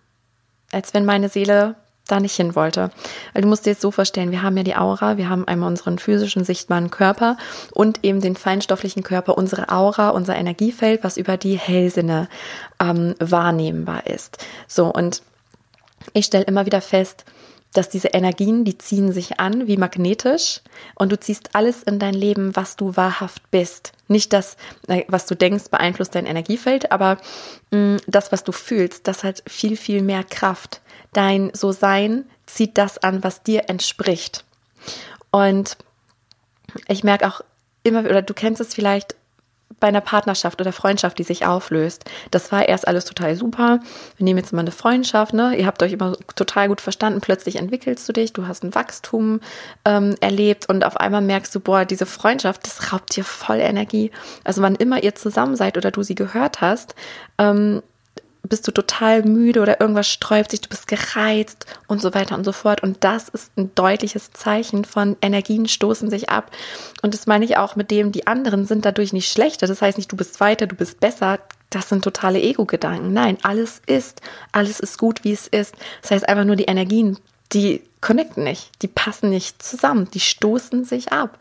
[0.71, 1.75] Als wenn meine Seele
[2.10, 2.91] da nicht hin wollte.
[3.34, 5.69] Weil du musst dir jetzt so vorstellen, wir haben ja die Aura, wir haben einmal
[5.69, 7.38] unseren physischen, sichtbaren Körper
[7.71, 12.28] und eben den feinstofflichen Körper, unsere Aura, unser Energiefeld, was über die Hellsinne
[12.80, 14.43] ähm, wahrnehmbar ist.
[14.67, 15.21] So, und
[16.13, 17.25] ich stelle immer wieder fest,
[17.73, 20.62] dass diese Energien, die ziehen sich an wie magnetisch
[20.95, 23.91] und du ziehst alles in dein Leben, was du wahrhaft bist.
[24.08, 24.58] Nicht das,
[25.08, 27.17] was du denkst, beeinflusst dein Energiefeld, aber
[27.71, 30.82] mm, das, was du fühlst, das hat viel, viel mehr Kraft.
[31.13, 34.45] Dein So-Sein zieht das an, was dir entspricht.
[35.32, 35.77] Und
[36.88, 37.41] ich merke auch
[37.84, 39.15] immer, oder du kennst es vielleicht,
[39.80, 42.06] bei einer Partnerschaft oder Freundschaft, die sich auflöst.
[42.32, 43.80] Das war erst alles total super.
[44.18, 45.56] Wir nehmen jetzt mal eine Freundschaft, ne?
[45.56, 47.22] Ihr habt euch immer total gut verstanden.
[47.22, 49.42] Plötzlich entwickelst du dich, du hast ein Wachstum
[49.86, 54.12] ähm, erlebt und auf einmal merkst du, boah, diese Freundschaft, das raubt dir voll Energie.
[54.44, 56.96] Also wann immer ihr zusammen seid oder du sie gehört hast,
[57.38, 57.82] ähm,
[58.43, 62.43] bist du total müde oder irgendwas sträubt sich, du bist gereizt und so weiter und
[62.43, 62.82] so fort.
[62.82, 66.52] Und das ist ein deutliches Zeichen von Energien stoßen sich ab.
[67.02, 69.67] Und das meine ich auch mit dem, die anderen sind dadurch nicht schlechter.
[69.67, 71.39] Das heißt nicht, du bist weiter, du bist besser.
[71.69, 73.13] Das sind totale Ego-Gedanken.
[73.13, 74.21] Nein, alles ist,
[74.52, 75.75] alles ist gut, wie es ist.
[76.02, 77.17] Das heißt einfach nur die Energien,
[77.52, 81.38] die connecten nicht, die passen nicht zusammen, die stoßen sich ab.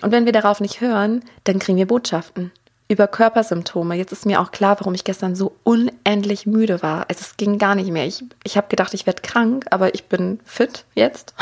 [0.00, 2.52] Und wenn wir darauf nicht hören, dann kriegen wir Botschaften
[2.88, 3.94] über Körpersymptome.
[3.94, 7.04] Jetzt ist mir auch klar, warum ich gestern so unendlich müde war.
[7.08, 8.06] Also es ging gar nicht mehr.
[8.06, 11.34] Ich, ich habe gedacht, ich werde krank, aber ich bin fit jetzt.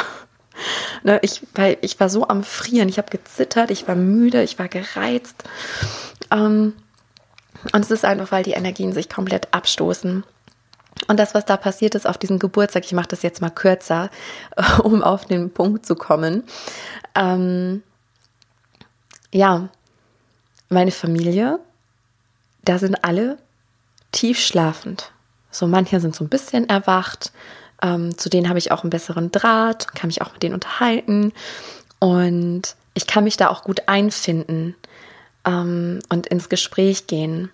[1.05, 2.89] ne, ich, weil ich war so am Frieren.
[2.89, 5.45] Ich habe gezittert, ich war müde, ich war gereizt.
[6.33, 6.75] Ähm,
[7.73, 10.25] und es ist einfach, weil die Energien sich komplett abstoßen.
[11.09, 14.11] Und das, was da passiert ist auf diesem Geburtstag, ich mache das jetzt mal kürzer,
[14.83, 16.43] um auf den Punkt zu kommen.
[17.15, 17.83] Ähm,
[19.33, 19.69] ja,
[20.69, 21.59] meine Familie,
[22.65, 23.39] da sind alle
[24.13, 25.13] tief schlafend.
[25.51, 27.33] So manche sind so ein bisschen erwacht,
[27.83, 31.33] ähm, zu denen habe ich auch einen besseren Draht, kann mich auch mit denen unterhalten
[31.99, 32.63] und
[32.95, 34.75] ich kann mich da auch gut einfinden
[35.45, 37.51] ähm, und ins Gespräch gehen.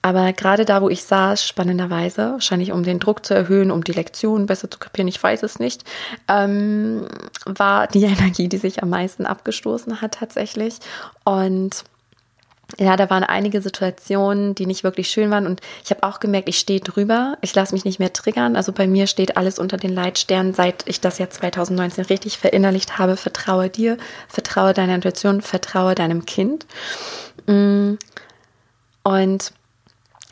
[0.00, 3.92] Aber gerade da, wo ich saß, spannenderweise, wahrscheinlich um den Druck zu erhöhen, um die
[3.92, 5.84] Lektion besser zu kapieren, ich weiß es nicht,
[6.28, 7.06] ähm,
[7.44, 10.78] war die Energie, die sich am meisten abgestoßen hat tatsächlich.
[11.24, 11.84] Und
[12.76, 15.46] ja, da waren einige Situationen, die nicht wirklich schön waren.
[15.46, 17.38] Und ich habe auch gemerkt, ich stehe drüber.
[17.40, 18.56] Ich lasse mich nicht mehr triggern.
[18.56, 22.98] Also bei mir steht alles unter den Leitsternen, seit ich das ja 2019 richtig verinnerlicht
[22.98, 23.16] habe.
[23.16, 23.96] Vertraue dir,
[24.28, 26.66] vertraue deiner Intuition, vertraue deinem Kind.
[27.46, 27.94] Mm.
[29.02, 29.52] Und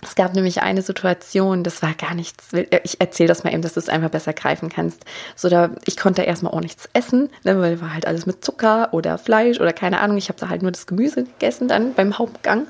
[0.06, 2.52] es gab nämlich eine Situation, das war gar nichts.
[2.84, 5.04] Ich erzähle das mal eben, dass du es einfach besser greifen kannst.
[5.34, 8.90] So, da, ich konnte erstmal auch nichts essen, ne, weil war halt alles mit Zucker
[8.92, 10.16] oder Fleisch oder keine Ahnung.
[10.16, 12.68] Ich habe da halt nur das Gemüse gegessen dann beim Hauptgang.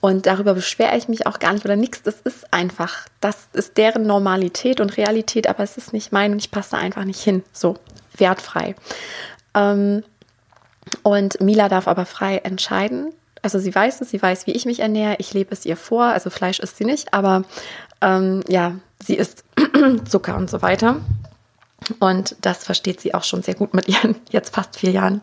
[0.00, 2.02] Und darüber beschwere ich mich auch gar nicht oder nichts.
[2.02, 6.38] Das ist einfach, das ist deren Normalität und Realität, aber es ist nicht mein und
[6.38, 7.42] ich passe da einfach nicht hin.
[7.52, 7.76] So,
[8.16, 8.74] wertfrei.
[9.54, 10.02] Ähm,
[11.02, 13.12] und Mila darf aber frei entscheiden,
[13.42, 16.04] also sie weiß es, sie weiß, wie ich mich ernähre, ich lebe es ihr vor,
[16.04, 17.44] also Fleisch isst sie nicht, aber
[18.00, 19.44] ähm, ja, sie isst
[20.08, 20.96] Zucker und so weiter.
[21.98, 25.22] Und das versteht sie auch schon sehr gut mit ihren jetzt fast vier Jahren.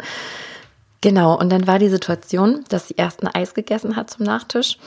[1.01, 4.77] Genau, und dann war die Situation, dass sie erst ein Eis gegessen hat zum Nachtisch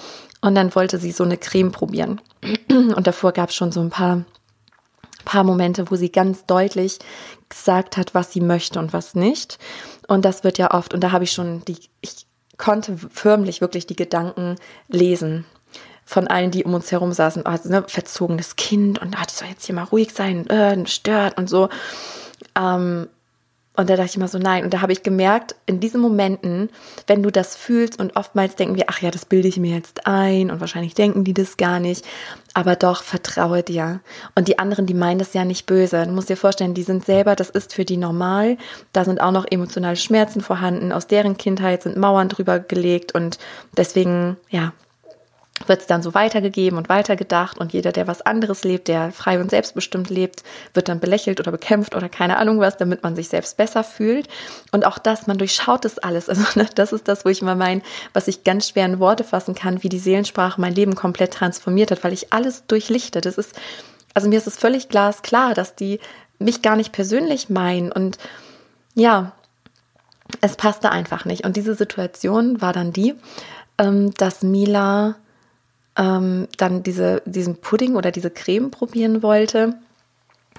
[0.40, 2.20] und dann wollte sie so eine Creme probieren.
[2.68, 4.24] Und davor gab es schon so ein paar,
[5.24, 6.98] paar Momente, wo sie ganz deutlich
[7.50, 9.58] gesagt hat, was sie möchte und was nicht.
[10.08, 12.26] Und das wird ja oft, und da habe ich schon die, ich
[12.60, 14.56] konnte förmlich wirklich die Gedanken
[14.88, 15.46] lesen
[16.04, 17.46] von allen, die um uns herum saßen.
[17.46, 21.38] Also, ne, verzogenes Kind und ah, die soll jetzt hier mal ruhig sein, äh, stört
[21.38, 21.70] und so.
[22.56, 23.08] Ähm,
[23.80, 24.64] und da dachte ich immer so, nein.
[24.64, 26.68] Und da habe ich gemerkt, in diesen Momenten,
[27.06, 30.06] wenn du das fühlst und oftmals denken wir, ach ja, das bilde ich mir jetzt
[30.06, 32.04] ein und wahrscheinlich denken die das gar nicht.
[32.52, 34.00] Aber doch, vertraue dir.
[34.34, 36.04] Und die anderen, die meinen das ja nicht böse.
[36.06, 38.58] Du musst dir vorstellen, die sind selber, das ist für die normal.
[38.92, 40.92] Da sind auch noch emotionale Schmerzen vorhanden.
[40.92, 43.14] Aus deren Kindheit sind Mauern drüber gelegt.
[43.14, 43.38] Und
[43.76, 44.72] deswegen, ja,
[45.66, 49.40] wird es dann so weitergegeben und weitergedacht und jeder, der was anderes lebt, der frei
[49.40, 50.42] und selbstbestimmt lebt,
[50.72, 54.28] wird dann belächelt oder bekämpft oder keine Ahnung was, damit man sich selbst besser fühlt.
[54.72, 56.28] Und auch das, man durchschaut das alles.
[56.40, 59.24] Also ne, das ist das, wo ich immer meine, was ich ganz schwer in Worte
[59.24, 63.20] fassen kann, wie die Seelensprache mein Leben komplett transformiert hat, weil ich alles durchlichte.
[63.20, 63.54] Das ist,
[64.14, 65.98] also mir ist es völlig glasklar, dass die
[66.38, 68.18] mich gar nicht persönlich meinen und
[68.94, 69.32] ja,
[70.40, 71.44] es passte einfach nicht.
[71.44, 73.14] Und diese Situation war dann die,
[73.78, 75.16] ähm, dass Mila
[75.96, 79.74] ähm, dann diese, diesen Pudding oder diese Creme probieren wollte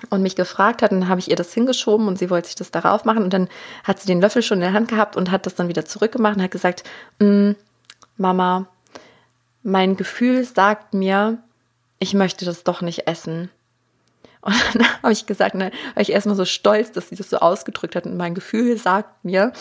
[0.10, 2.72] und mich gefragt hat, dann habe ich ihr das hingeschoben und sie wollte sich das
[2.72, 3.48] darauf machen und dann
[3.84, 6.38] hat sie den Löffel schon in der Hand gehabt und hat das dann wieder zurückgemacht
[6.38, 6.84] und hat gesagt,
[7.20, 7.52] mm,
[8.18, 8.68] Mama,
[9.64, 11.38] mein Gefühl sagt mir,
[12.00, 13.50] ich möchte das doch nicht essen.
[14.42, 17.38] Und dann habe ich gesagt, dann war ich erstmal so stolz, dass sie das so
[17.38, 19.54] ausgedrückt hat und mein Gefühl sagt mir,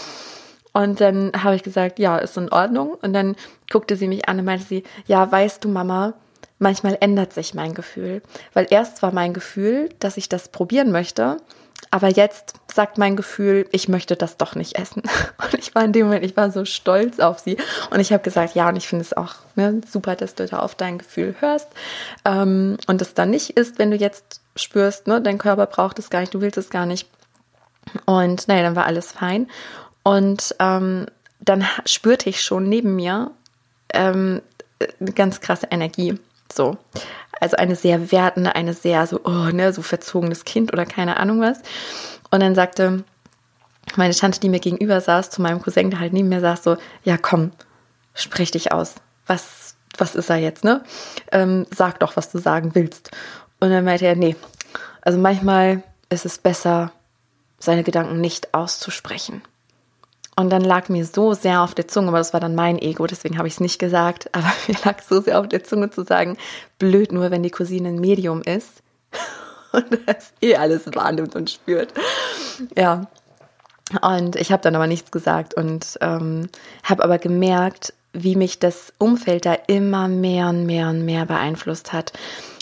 [0.72, 2.96] und dann habe ich gesagt, ja, ist in Ordnung.
[3.02, 3.36] Und dann
[3.70, 6.14] guckte sie mich an und meinte sie, ja, weißt du, Mama,
[6.58, 8.22] manchmal ändert sich mein Gefühl.
[8.54, 11.38] Weil erst war mein Gefühl, dass ich das probieren möchte.
[11.90, 15.02] Aber jetzt sagt mein Gefühl, ich möchte das doch nicht essen.
[15.42, 17.56] Und ich war in dem Moment, ich war so stolz auf sie.
[17.90, 20.60] Und ich habe gesagt, ja, und ich finde es auch ne, super, dass du da
[20.60, 21.68] auf dein Gefühl hörst.
[22.24, 26.10] Ähm, und es dann nicht ist, wenn du jetzt spürst, ne, dein Körper braucht es
[26.10, 27.08] gar nicht, du willst es gar nicht.
[28.04, 29.48] Und naja, dann war alles fein.
[30.02, 31.06] Und ähm,
[31.40, 33.30] dann spürte ich schon neben mir
[33.92, 34.42] ähm,
[35.00, 36.18] eine ganz krasse Energie.
[36.52, 36.78] So.
[37.40, 41.40] Also eine sehr wertende, eine sehr so, oh, ne, so verzogenes Kind oder keine Ahnung
[41.40, 41.58] was.
[42.30, 43.04] Und dann sagte
[43.96, 46.76] meine Tante, die mir gegenüber saß, zu meinem Cousin, der halt neben mir saß, so,
[47.02, 47.52] ja komm,
[48.14, 48.96] sprech dich aus.
[49.26, 50.84] Was, was ist er jetzt, ne?
[51.32, 53.10] Ähm, sag doch, was du sagen willst.
[53.58, 54.36] Und dann meinte er, nee,
[55.02, 56.92] also manchmal ist es besser,
[57.58, 59.42] seine Gedanken nicht auszusprechen.
[60.40, 63.06] Und dann lag mir so sehr auf der Zunge, aber das war dann mein Ego,
[63.06, 66.02] deswegen habe ich es nicht gesagt, aber mir lag so sehr auf der Zunge zu
[66.02, 66.36] sagen,
[66.78, 68.82] blöd nur, wenn die Cousine ein Medium ist
[69.72, 71.92] und das eh alles wahrnimmt und spürt.
[72.76, 73.06] Ja.
[74.02, 76.48] Und ich habe dann aber nichts gesagt und ähm,
[76.84, 81.92] habe aber gemerkt, wie mich das Umfeld da immer mehr und mehr und mehr beeinflusst
[81.92, 82.12] hat.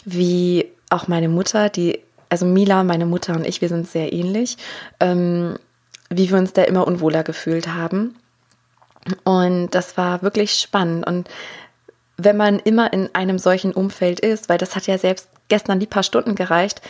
[0.04, 4.56] Wie auch meine Mutter, die, also Mila, meine Mutter und ich, wir sind sehr ähnlich.
[5.00, 5.58] Ähm,
[6.10, 8.16] wie wir uns da immer unwohler gefühlt haben.
[9.24, 11.06] Und das war wirklich spannend.
[11.06, 11.28] Und
[12.16, 15.86] wenn man immer in einem solchen Umfeld ist, weil das hat ja selbst gestern die
[15.86, 16.82] paar Stunden gereicht,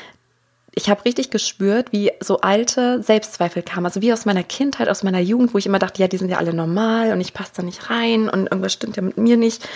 [0.75, 3.87] ich habe richtig gespürt, wie so alte Selbstzweifel kamen.
[3.87, 6.29] Also wie aus meiner Kindheit, aus meiner Jugend, wo ich immer dachte, ja, die sind
[6.29, 9.37] ja alle normal und ich passe da nicht rein und irgendwas stimmt ja mit mir
[9.37, 9.69] nicht.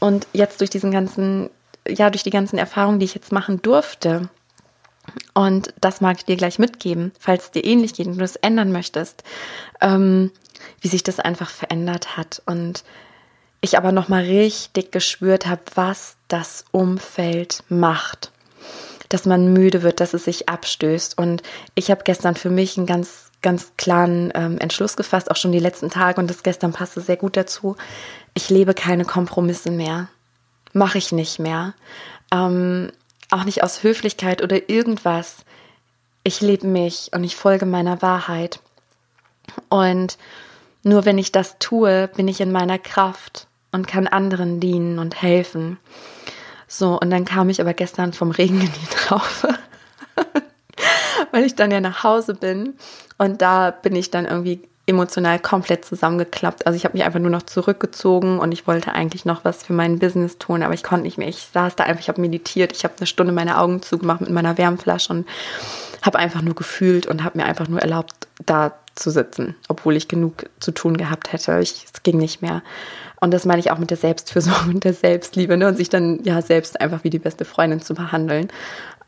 [0.00, 1.50] Und jetzt durch diesen ganzen,
[1.86, 4.28] ja, durch die ganzen Erfahrungen, die ich jetzt machen durfte,
[5.34, 8.36] und das mag ich dir gleich mitgeben, falls es dir ähnlich geht und du es
[8.36, 9.22] ändern möchtest,
[9.80, 10.30] ähm,
[10.80, 12.42] wie sich das einfach verändert hat.
[12.46, 12.84] Und
[13.60, 18.32] ich aber nochmal richtig gespürt habe, was das Umfeld macht.
[19.08, 21.18] Dass man müde wird, dass es sich abstößt.
[21.18, 21.42] Und
[21.74, 25.58] ich habe gestern für mich einen ganz, ganz klaren ähm, Entschluss gefasst, auch schon die
[25.58, 27.76] letzten Tage, und das gestern passte sehr gut dazu.
[28.34, 30.08] Ich lebe keine Kompromisse mehr.
[30.72, 31.74] Mache ich nicht mehr.
[32.32, 32.92] Ähm,
[33.30, 35.44] auch nicht aus Höflichkeit oder irgendwas.
[36.22, 38.60] Ich lebe mich und ich folge meiner Wahrheit.
[39.68, 40.18] Und
[40.82, 45.20] nur wenn ich das tue, bin ich in meiner Kraft und kann anderen dienen und
[45.20, 45.78] helfen.
[46.66, 49.58] So, und dann kam ich aber gestern vom Regen in die Traufe,
[51.32, 52.74] weil ich dann ja nach Hause bin
[53.18, 56.66] und da bin ich dann irgendwie emotional komplett zusammengeklappt.
[56.66, 59.72] Also ich habe mich einfach nur noch zurückgezogen und ich wollte eigentlich noch was für
[59.72, 61.28] mein Business tun, aber ich konnte nicht mehr.
[61.28, 64.30] Ich saß da einfach, ich habe meditiert, ich habe eine Stunde meine Augen zugemacht mit
[64.30, 65.28] meiner Wärmflasche und
[66.02, 70.08] habe einfach nur gefühlt und habe mir einfach nur erlaubt, da zu sitzen, obwohl ich
[70.08, 71.58] genug zu tun gehabt hätte.
[71.60, 72.62] Ich, es ging nicht mehr.
[73.20, 75.68] Und das meine ich auch mit der Selbstfürsorge und der Selbstliebe ne?
[75.68, 78.48] und sich dann ja selbst einfach wie die beste Freundin zu behandeln,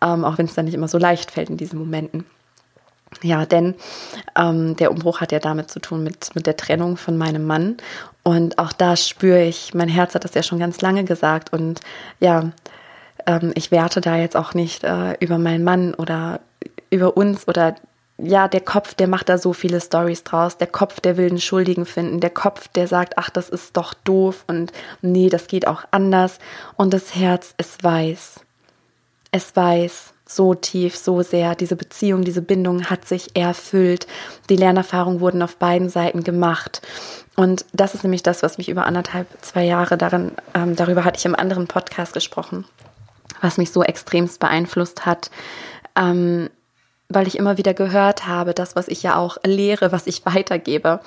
[0.02, 2.24] ähm, auch wenn es dann nicht immer so leicht fällt in diesen Momenten.
[3.20, 3.74] Ja, denn
[4.36, 7.76] ähm, der Umbruch hat ja damit zu tun mit, mit der Trennung von meinem Mann.
[8.22, 11.52] Und auch da spüre ich, mein Herz hat das ja schon ganz lange gesagt.
[11.52, 11.80] Und
[12.20, 12.50] ja,
[13.26, 16.40] ähm, ich werte da jetzt auch nicht äh, über meinen Mann oder
[16.90, 17.76] über uns oder
[18.18, 20.56] ja, der Kopf, der macht da so viele Stories draus.
[20.56, 22.20] Der Kopf, der will einen Schuldigen finden.
[22.20, 26.38] Der Kopf, der sagt, ach, das ist doch doof und nee, das geht auch anders.
[26.76, 28.40] Und das Herz, es weiß.
[29.32, 31.54] Es weiß so tief, so sehr.
[31.54, 34.06] Diese Beziehung, diese Bindung hat sich erfüllt.
[34.48, 36.82] Die Lernerfahrungen wurden auf beiden Seiten gemacht.
[37.36, 41.18] Und das ist nämlich das, was mich über anderthalb, zwei Jahre darin, ähm, darüber hatte
[41.18, 42.64] ich im anderen Podcast gesprochen,
[43.40, 45.30] was mich so extremst beeinflusst hat.
[45.96, 46.48] Ähm,
[47.08, 51.00] weil ich immer wieder gehört habe, das, was ich ja auch lehre, was ich weitergebe.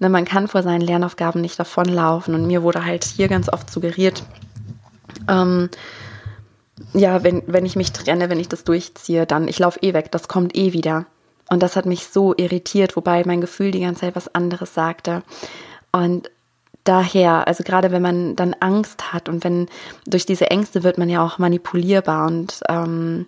[0.00, 2.34] Ne, man kann vor seinen Lernaufgaben nicht davonlaufen.
[2.34, 4.24] Und mir wurde halt hier ganz oft suggeriert,
[5.28, 5.70] ähm,
[6.92, 10.10] ja, wenn, wenn ich mich trenne, wenn ich das durchziehe, dann ich laufe eh weg,
[10.10, 11.06] das kommt eh wieder.
[11.50, 15.22] Und das hat mich so irritiert, wobei mein Gefühl die ganze Zeit was anderes sagte.
[15.92, 16.30] Und
[16.84, 19.68] daher, also gerade wenn man dann Angst hat und wenn
[20.06, 23.26] durch diese Ängste wird man ja auch manipulierbar und ähm,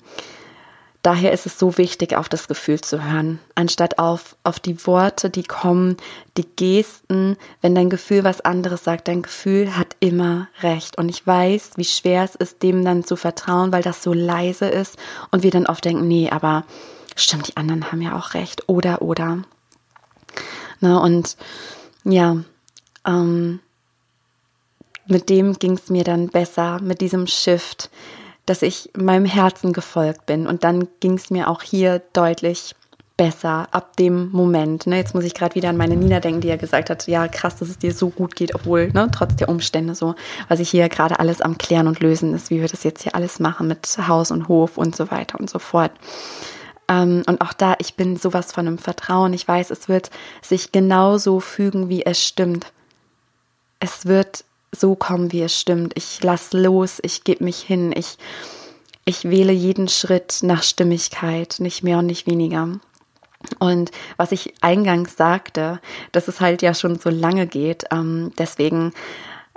[1.07, 5.31] Daher ist es so wichtig, auf das Gefühl zu hören, anstatt auf, auf die Worte,
[5.31, 5.99] die kommen,
[6.37, 7.37] die Gesten.
[7.63, 10.99] Wenn dein Gefühl was anderes sagt, dein Gefühl hat immer recht.
[10.99, 14.67] Und ich weiß, wie schwer es ist, dem dann zu vertrauen, weil das so leise
[14.67, 14.97] ist
[15.31, 16.65] und wir dann oft denken, nee, aber
[17.15, 18.69] stimmt, die anderen haben ja auch recht.
[18.69, 19.45] Oder, oder.
[20.81, 21.37] Ne, und
[22.03, 22.39] ja,
[23.07, 23.61] ähm,
[25.07, 27.91] mit dem ging es mir dann besser, mit diesem Shift
[28.47, 30.47] dass ich meinem Herzen gefolgt bin.
[30.47, 32.75] Und dann ging es mir auch hier deutlich
[33.17, 34.87] besser ab dem Moment.
[34.87, 37.29] Ne, jetzt muss ich gerade wieder an meine Nina denken, die ja gesagt hat, ja
[37.29, 40.15] krass, dass es dir so gut geht, obwohl ne, trotz der Umstände so,
[40.49, 43.15] was ich hier gerade alles am Klären und Lösen ist, wie wir das jetzt hier
[43.15, 45.93] alles machen mit Haus und Hof und so weiter und so fort.
[46.89, 49.33] Ähm, und auch da, ich bin sowas von einem Vertrauen.
[49.33, 50.11] Ich weiß, es wird
[50.43, 52.67] sich genauso fügen, wie es stimmt.
[53.81, 55.93] Es wird so kommen, wie es stimmt.
[55.97, 58.19] Ich lass los, ich gebe mich hin, ich,
[59.05, 62.79] ich wähle jeden Schritt nach Stimmigkeit, nicht mehr und nicht weniger.
[63.59, 65.81] Und was ich eingangs sagte,
[66.13, 68.93] dass es halt ja schon so lange geht, ähm, deswegen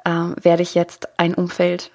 [0.06, 1.92] äh, werde ich jetzt ein Umfeld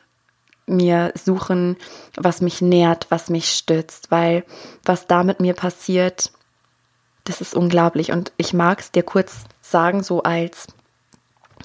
[0.66, 1.76] mir suchen,
[2.16, 4.44] was mich nährt, was mich stützt, weil
[4.84, 6.32] was da mit mir passiert,
[7.24, 8.12] das ist unglaublich.
[8.12, 10.68] Und ich mag es dir kurz sagen, so als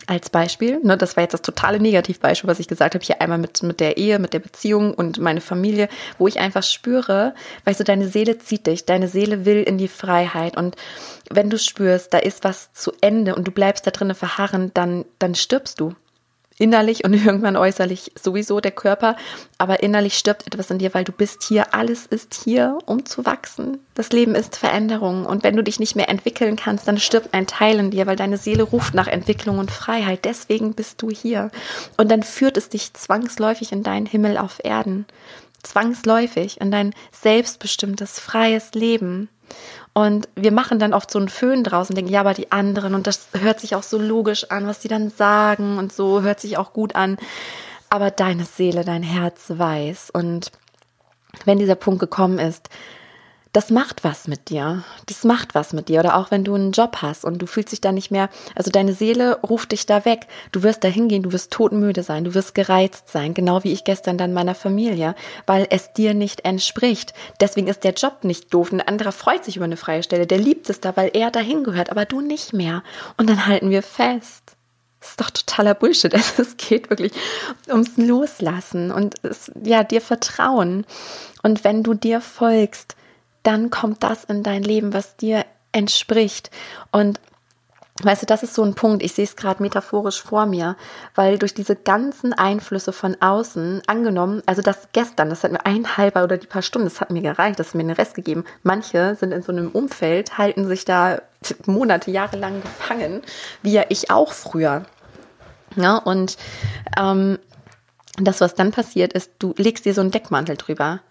[0.08, 3.38] als Beispiel, ne, das war jetzt das totale Negativbeispiel, was ich gesagt habe, hier einmal
[3.38, 7.34] mit, mit der Ehe, mit der Beziehung und meine Familie, wo ich einfach spüre,
[7.66, 10.76] weißt du, deine Seele zieht dich, deine Seele will in die Freiheit und
[11.30, 15.06] wenn du spürst, da ist was zu Ende und du bleibst da drinnen verharren, dann,
[15.20, 15.96] dann stirbst du
[16.60, 19.16] innerlich und irgendwann äußerlich sowieso der Körper,
[19.58, 23.26] aber innerlich stirbt etwas in dir, weil du bist hier, alles ist hier, um zu
[23.26, 23.80] wachsen.
[23.96, 27.48] Das Leben ist Veränderung und wenn du dich nicht mehr entwickeln kannst, dann stirbt ein
[27.48, 30.26] Teil in dir, weil deine Seele ruft nach Entwicklung und Freiheit.
[30.26, 31.50] Deswegen bist du hier
[31.98, 35.06] und dann führt es dich zwangsläufig in deinen Himmel auf Erden,
[35.64, 39.30] zwangsläufig in dein selbstbestimmtes, freies Leben.
[40.00, 42.96] Und wir machen dann oft so einen Föhn draus und denken, ja, aber die anderen,
[42.96, 46.40] und das hört sich auch so logisch an, was die dann sagen und so hört
[46.40, 47.18] sich auch gut an.
[47.90, 50.12] Aber deine Seele, dein Herz weiß.
[50.12, 50.54] Und
[51.44, 52.70] wenn dieser Punkt gekommen ist,
[53.52, 54.84] das macht was mit dir.
[55.08, 56.00] Das macht was mit dir.
[56.00, 58.70] Oder auch wenn du einen Job hast und du fühlst dich da nicht mehr, also
[58.70, 60.28] deine Seele ruft dich da weg.
[60.52, 63.84] Du wirst da hingehen, du wirst todmüde sein, du wirst gereizt sein, genau wie ich
[63.84, 65.16] gestern dann meiner Familie,
[65.48, 67.14] weil es dir nicht entspricht.
[67.40, 68.72] Deswegen ist der Job nicht doof.
[68.72, 71.64] Ein anderer freut sich über eine freie Stelle, der liebt es da, weil er dahin
[71.64, 72.84] gehört, aber du nicht mehr.
[73.18, 74.44] Und dann halten wir fest.
[75.00, 76.14] Das ist doch totaler Bullshit.
[76.38, 77.14] Es geht wirklich
[77.68, 80.86] ums Loslassen und es, ja, dir vertrauen.
[81.42, 82.96] Und wenn du dir folgst,
[83.44, 86.52] dann kommt das in dein Leben, was dir entspricht.
[86.92, 87.20] Und
[88.02, 90.78] Weißt du, das ist so ein Punkt, ich sehe es gerade metaphorisch vor mir,
[91.16, 95.98] weil durch diese ganzen Einflüsse von außen, angenommen, also das gestern, das hat mir ein
[95.98, 98.46] halber oder die paar Stunden, das hat mir gereicht, das hat mir den Rest gegeben.
[98.64, 101.22] Manche sind in so einem Umfeld, halten sich da
[101.66, 103.22] Monate, Jahre lang gefangen,
[103.64, 104.86] wie ja ich auch früher.
[105.76, 106.38] Ja, und
[106.98, 107.38] ähm,
[108.18, 111.02] das, was dann passiert, ist, du legst dir so einen Deckmantel drüber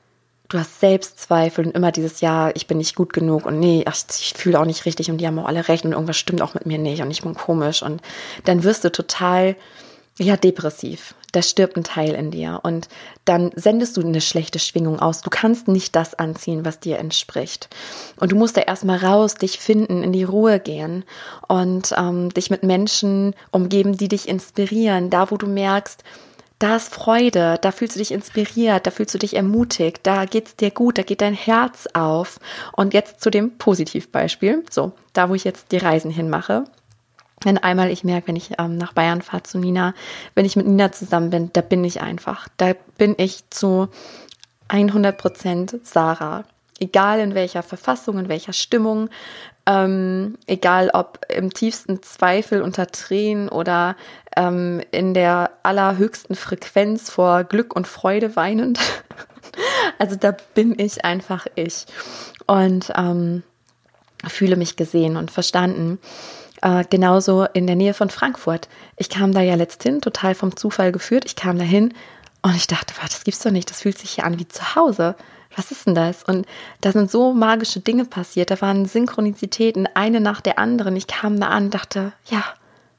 [0.49, 3.97] du hast Selbstzweifel und immer dieses Ja, ich bin nicht gut genug und nee, ach,
[4.19, 6.55] ich fühle auch nicht richtig und die haben auch alle recht und irgendwas stimmt auch
[6.55, 8.01] mit mir nicht und ich bin komisch und
[8.45, 9.57] dann wirst du total
[10.19, 11.15] ja depressiv.
[11.33, 12.89] Da stirbt ein Teil in dir und
[13.27, 15.21] dann sendest du eine schlechte Schwingung aus.
[15.21, 17.69] Du kannst nicht das anziehen, was dir entspricht.
[18.19, 21.05] Und du musst da erstmal raus, dich finden, in die Ruhe gehen
[21.47, 26.03] und ähm, dich mit Menschen umgeben, die dich inspirieren, da wo du merkst,
[26.59, 30.57] da ist Freude, da fühlst du dich inspiriert, da fühlst du dich ermutigt, da geht's
[30.57, 32.41] dir gut, da geht dein Herz auf.
[32.73, 34.65] Und jetzt zu dem Positivbeispiel.
[34.71, 36.65] So, da wo ich jetzt die Reisen hinmache.
[37.43, 39.95] Wenn einmal ich merke, wenn ich ähm, nach Bayern fahre zu Nina,
[40.35, 42.49] wenn ich mit Nina zusammen bin, da bin ich einfach.
[42.57, 43.89] Da bin ich zu
[44.67, 46.45] 100 Prozent Sarah.
[46.81, 49.11] Egal in welcher Verfassung, in welcher Stimmung,
[49.67, 53.97] ähm, egal ob im tiefsten Zweifel unter Tränen oder
[54.37, 58.79] ähm, in der allerhöchsten Frequenz vor Glück und Freude weinend.
[59.99, 61.87] also da bin ich einfach ich
[62.47, 63.43] und ähm,
[64.27, 65.99] fühle mich gesehen und verstanden.
[66.63, 68.69] Äh, genauso in der Nähe von Frankfurt.
[68.97, 71.25] Ich kam da ja letzthin, total vom Zufall geführt.
[71.27, 71.93] Ich kam dahin
[72.43, 73.71] und ich dachte, das gibt's doch nicht.
[73.71, 75.15] Das fühlt sich hier an wie zu Hause
[75.57, 76.23] was ist denn das?
[76.23, 76.47] Und
[76.81, 78.51] da sind so magische Dinge passiert.
[78.51, 80.97] Da waren Synchronizitäten, eine nach der anderen.
[80.97, 82.45] Ich kam da an, dachte, ja,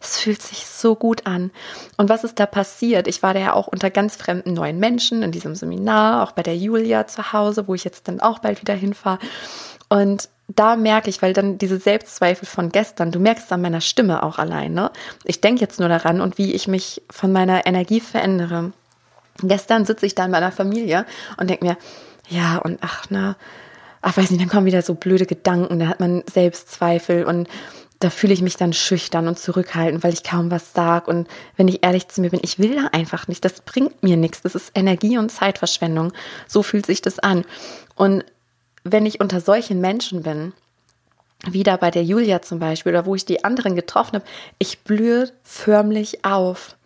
[0.02, 1.52] es fühlt sich so gut an.
[1.98, 3.08] Und was ist da passiert?
[3.08, 6.44] Ich war da ja auch unter ganz fremden neuen Menschen in diesem Seminar, auch bei
[6.44, 9.20] der Julia zu Hause, wo ich jetzt dann auch bald wieder hinfahre.
[9.90, 14.24] Und da merke ich, weil dann diese Selbstzweifel von gestern, du merkst an meiner Stimme
[14.24, 14.92] auch allein, ne?
[15.24, 18.72] Ich denke jetzt nur daran und wie ich mich von meiner Energie verändere.
[19.42, 21.06] Gestern sitze ich da in meiner Familie
[21.38, 21.78] und denke mir,
[22.30, 23.36] ja, und ach, na,
[24.02, 27.50] ach, weiß nicht, dann kommen wieder so blöde Gedanken, da hat man Selbstzweifel und
[28.00, 31.12] da fühle ich mich dann schüchtern und zurückhaltend, weil ich kaum was sage.
[31.12, 31.28] Und
[31.58, 33.44] wenn ich ehrlich zu mir bin, ich will da einfach nicht.
[33.44, 34.42] Das bringt mir nichts.
[34.42, 36.14] Das ist Energie- und Zeitverschwendung.
[36.48, 37.44] So fühlt sich das an.
[37.96, 38.24] Und
[38.86, 40.54] wenn ich unter solchen Menschen bin,
[41.46, 44.26] wieder bei der Julia zum Beispiel, oder wo ich die anderen getroffen habe,
[44.60, 46.78] ich blühe förmlich auf.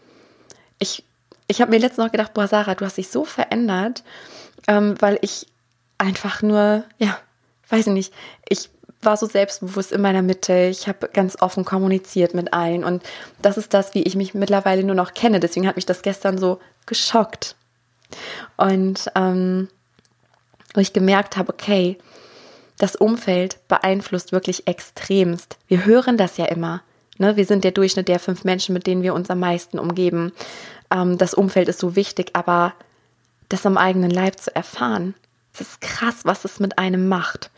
[0.80, 1.04] Ich,
[1.48, 4.04] ich habe mir letztens noch gedacht, boah, Sarah, du hast dich so verändert
[4.68, 5.48] ähm, weil ich
[5.98, 7.18] einfach nur, ja,
[7.70, 8.14] weiß ich nicht,
[8.48, 8.70] ich
[9.02, 10.68] war so selbstbewusst in meiner Mitte.
[10.68, 13.04] Ich habe ganz offen kommuniziert mit allen und
[13.42, 15.40] das ist das, wie ich mich mittlerweile nur noch kenne.
[15.40, 17.56] Deswegen hat mich das gestern so geschockt.
[18.58, 19.68] Und ähm,
[20.74, 21.98] wo ich gemerkt habe, okay,
[22.78, 25.58] das Umfeld beeinflusst wirklich extremst.
[25.68, 26.82] Wir hören das ja immer.
[27.18, 27.36] Ne?
[27.36, 30.32] Wir sind der Durchschnitt der fünf Menschen, mit denen wir uns am meisten umgeben.
[30.92, 32.74] Ähm, das Umfeld ist so wichtig, aber
[33.50, 35.16] das am eigenen Leib zu erfahren.
[35.54, 37.52] Es ist krass, was es mit einem macht.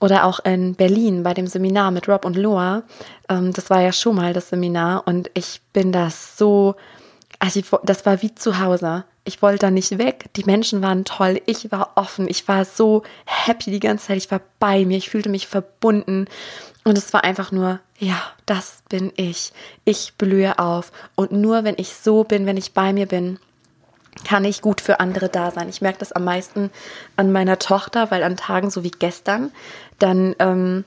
[0.00, 2.82] Oder auch in Berlin bei dem Seminar mit Rob und Loa.
[3.28, 6.76] Ähm, das war ja schon mal das Seminar und ich bin da so,
[7.38, 9.04] also ich, das war wie zu Hause.
[9.24, 10.30] Ich wollte da nicht weg.
[10.36, 11.42] Die Menschen waren toll.
[11.44, 12.28] Ich war offen.
[12.28, 14.16] Ich war so happy die ganze Zeit.
[14.16, 14.96] Ich war bei mir.
[14.96, 16.26] Ich fühlte mich verbunden.
[16.84, 19.52] Und es war einfach nur, ja, das bin ich.
[19.84, 20.92] Ich blühe auf.
[21.14, 23.38] Und nur wenn ich so bin, wenn ich bei mir bin,
[24.24, 25.68] kann ich gut für andere da sein.
[25.68, 26.70] Ich merke das am meisten
[27.16, 29.52] an meiner Tochter, weil an Tagen so wie gestern,
[29.98, 30.84] dann, ähm,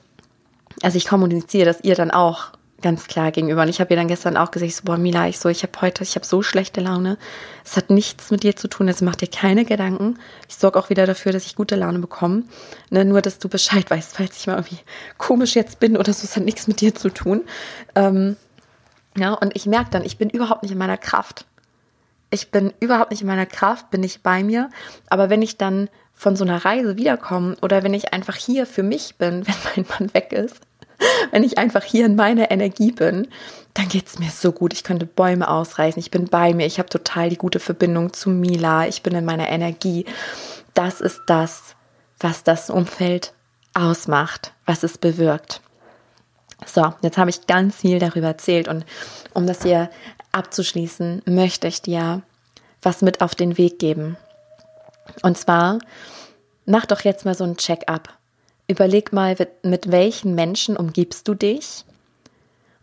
[0.82, 2.52] also ich kommuniziere das ihr dann auch
[2.82, 3.62] ganz klar gegenüber.
[3.62, 5.72] Und ich habe ihr dann gestern auch gesagt, so, boah, Mila, ich so, ich habe
[5.80, 7.16] heute, ich habe so schlechte Laune.
[7.64, 10.18] Es hat nichts mit dir zu tun, also mach dir keine Gedanken.
[10.48, 12.42] Ich sorge auch wieder dafür, dass ich gute Laune bekomme.
[12.90, 14.80] Ne, nur, dass du Bescheid weißt, falls ich mal irgendwie
[15.16, 17.42] komisch jetzt bin oder so, es hat nichts mit dir zu tun.
[17.94, 18.36] Ähm,
[19.16, 21.46] ja, und ich merke dann, ich bin überhaupt nicht in meiner Kraft
[22.32, 24.70] ich bin überhaupt nicht in meiner Kraft, bin nicht bei mir.
[25.08, 28.82] Aber wenn ich dann von so einer Reise wiederkomme oder wenn ich einfach hier für
[28.82, 30.60] mich bin, wenn mein Mann weg ist,
[31.30, 33.28] wenn ich einfach hier in meiner Energie bin,
[33.74, 34.72] dann geht es mir so gut.
[34.72, 35.98] Ich könnte Bäume ausreißen.
[35.98, 36.66] Ich bin bei mir.
[36.66, 38.86] Ich habe total die gute Verbindung zu Mila.
[38.86, 40.04] Ich bin in meiner Energie.
[40.74, 41.74] Das ist das,
[42.18, 43.34] was das Umfeld
[43.74, 45.60] ausmacht, was es bewirkt.
[46.66, 48.84] So, jetzt habe ich ganz viel darüber erzählt und
[49.34, 49.90] um das hier
[50.32, 52.22] abzuschließen, möchte ich dir
[52.80, 54.16] was mit auf den Weg geben.
[55.22, 55.78] Und zwar,
[56.66, 58.08] mach doch jetzt mal so ein Check-up.
[58.68, 61.84] Überleg mal, mit welchen Menschen umgibst du dich?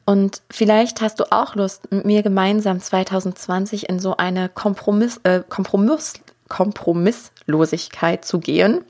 [0.05, 5.43] Und vielleicht hast du auch Lust, mit mir gemeinsam 2020 in so eine Kompromiss, äh,
[5.47, 6.13] Kompromiss,
[6.47, 8.83] Kompromisslosigkeit zu gehen.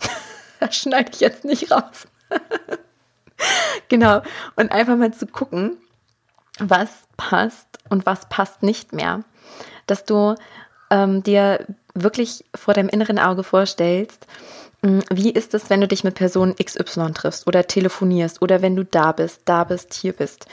[0.60, 2.06] das schneide ich jetzt nicht raus.
[3.88, 4.22] genau.
[4.56, 5.76] Und einfach mal zu gucken,
[6.70, 9.22] was passt und was passt nicht mehr.
[9.86, 10.34] Dass du
[10.90, 14.26] ähm, dir wirklich vor deinem inneren Auge vorstellst,
[14.84, 18.76] hm, wie ist es, wenn du dich mit Person XY triffst oder telefonierst oder wenn
[18.76, 20.46] du da bist, da bist, hier bist?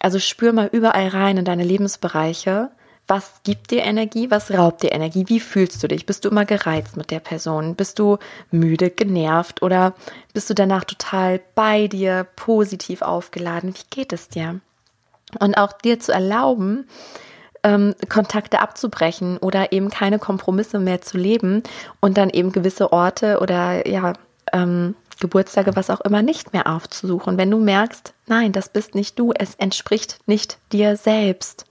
[0.00, 2.70] Also spür mal überall rein in deine Lebensbereiche.
[3.06, 4.30] Was gibt dir Energie?
[4.30, 5.24] Was raubt dir Energie?
[5.28, 6.06] Wie fühlst du dich?
[6.06, 7.74] Bist du immer gereizt mit der Person?
[7.74, 8.16] Bist du
[8.50, 9.92] müde, genervt oder
[10.32, 13.74] bist du danach total bei dir, positiv aufgeladen?
[13.74, 14.60] Wie geht es dir?
[15.38, 16.86] Und auch dir zu erlauben,
[17.64, 21.62] ähm, Kontakte abzubrechen oder eben keine Kompromisse mehr zu leben
[22.00, 24.12] und dann eben gewisse Orte oder ja,
[24.52, 27.38] ähm, Geburtstage, was auch immer, nicht mehr aufzusuchen.
[27.38, 31.64] Wenn du merkst, nein, das bist nicht du, es entspricht nicht dir selbst.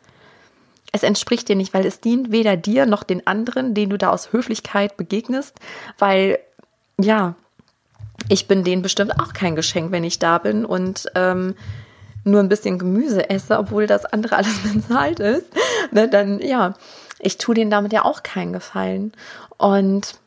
[0.92, 4.10] Es entspricht dir nicht, weil es dient weder dir noch den anderen, denen du da
[4.10, 5.56] aus Höflichkeit begegnest,
[5.98, 6.40] weil
[7.00, 7.36] ja,
[8.30, 11.56] ich bin denen bestimmt auch kein Geschenk, wenn ich da bin und ähm,
[12.24, 15.48] nur ein bisschen Gemüse esse, obwohl das andere alles bezahlt ist,
[15.92, 16.74] ne, dann ja,
[17.20, 19.14] ich tue denen damit ja auch keinen Gefallen.
[19.58, 20.20] Und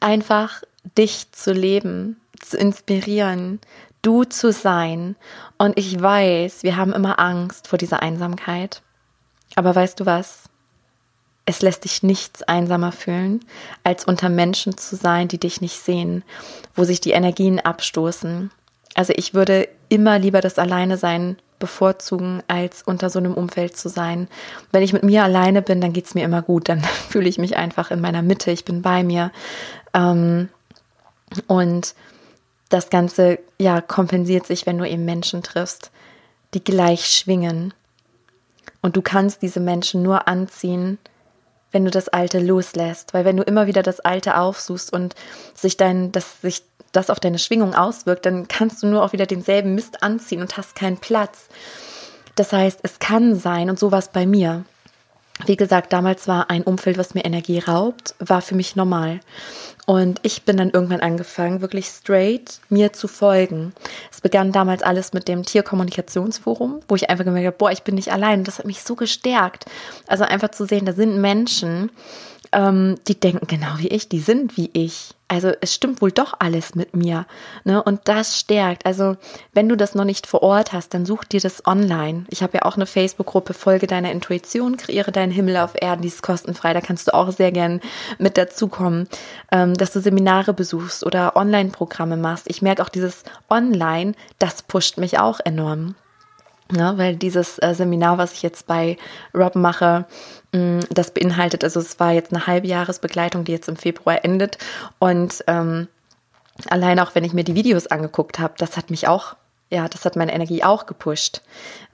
[0.00, 0.62] einfach
[0.96, 3.60] dich zu leben, zu inspirieren,
[4.02, 5.16] du zu sein.
[5.58, 8.82] Und ich weiß, wir haben immer Angst vor dieser Einsamkeit.
[9.54, 10.44] Aber weißt du was?
[11.44, 13.44] Es lässt dich nichts einsamer fühlen,
[13.84, 16.24] als unter Menschen zu sein, die dich nicht sehen,
[16.74, 18.50] wo sich die Energien abstoßen,
[18.96, 23.88] also ich würde immer lieber das Alleine sein bevorzugen, als unter so einem Umfeld zu
[23.88, 24.26] sein.
[24.72, 26.68] Wenn ich mit mir alleine bin, dann geht es mir immer gut.
[26.68, 29.32] Dann fühle ich mich einfach in meiner Mitte, ich bin bei mir.
[29.94, 30.48] Ähm,
[31.46, 31.94] und
[32.70, 35.90] das Ganze ja kompensiert sich, wenn du eben Menschen triffst,
[36.54, 37.74] die gleich schwingen.
[38.80, 40.98] Und du kannst diese Menschen nur anziehen,
[41.70, 43.12] wenn du das Alte loslässt.
[43.12, 45.14] Weil wenn du immer wieder das Alte aufsuchst und
[45.54, 46.62] sich dein, dass sich
[46.96, 50.56] das auf deine Schwingung auswirkt, dann kannst du nur auch wieder denselben Mist anziehen und
[50.56, 51.48] hast keinen Platz.
[52.34, 54.64] Das heißt, es kann sein, und so war es bei mir.
[55.44, 59.20] Wie gesagt, damals war ein Umfeld, was mir Energie raubt, war für mich normal.
[59.84, 63.72] Und ich bin dann irgendwann angefangen, wirklich straight mir zu folgen.
[64.10, 67.94] Es begann damals alles mit dem Tierkommunikationsforum, wo ich einfach gemerkt habe, boah, ich bin
[67.94, 68.44] nicht allein.
[68.44, 69.66] Das hat mich so gestärkt.
[70.06, 71.90] Also einfach zu sehen, da sind Menschen,
[72.56, 75.10] ähm, die denken genau wie ich, die sind wie ich.
[75.28, 77.26] Also es stimmt wohl doch alles mit mir.
[77.64, 77.82] Ne?
[77.82, 78.86] Und das stärkt.
[78.86, 79.16] Also
[79.52, 82.24] wenn du das noch nicht vor Ort hast, dann such dir das online.
[82.30, 86.08] Ich habe ja auch eine Facebook-Gruppe, Folge deiner Intuition, kreiere deinen Himmel auf Erden, die
[86.08, 86.72] ist kostenfrei.
[86.72, 87.80] Da kannst du auch sehr gern
[88.18, 89.08] mit dazukommen,
[89.52, 92.46] ähm, dass du Seminare besuchst oder Online-Programme machst.
[92.48, 95.94] Ich merke auch dieses Online, das pusht mich auch enorm.
[96.74, 98.96] Ja, weil dieses äh, Seminar, was ich jetzt bei
[99.32, 100.04] Rob mache,
[100.52, 104.58] mm, das beinhaltet, also es war jetzt eine halbe Jahresbegleitung, die jetzt im Februar endet.
[104.98, 105.86] Und ähm,
[106.68, 109.36] allein auch wenn ich mir die Videos angeguckt habe, das hat mich auch,
[109.70, 111.42] ja, das hat meine Energie auch gepusht.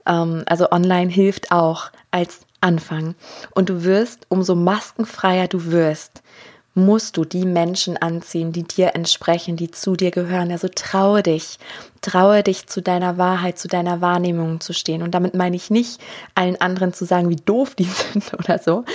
[0.07, 3.13] Ähm, also online hilft auch als Anfang.
[3.51, 6.22] Und du wirst, umso maskenfreier du wirst,
[6.75, 10.51] musst du die Menschen anziehen, die dir entsprechen, die zu dir gehören.
[10.51, 11.59] Also traue dich,
[12.01, 15.03] traue dich zu deiner Wahrheit, zu deiner Wahrnehmung zu stehen.
[15.03, 16.01] Und damit meine ich nicht,
[16.33, 18.85] allen anderen zu sagen, wie doof die sind oder so,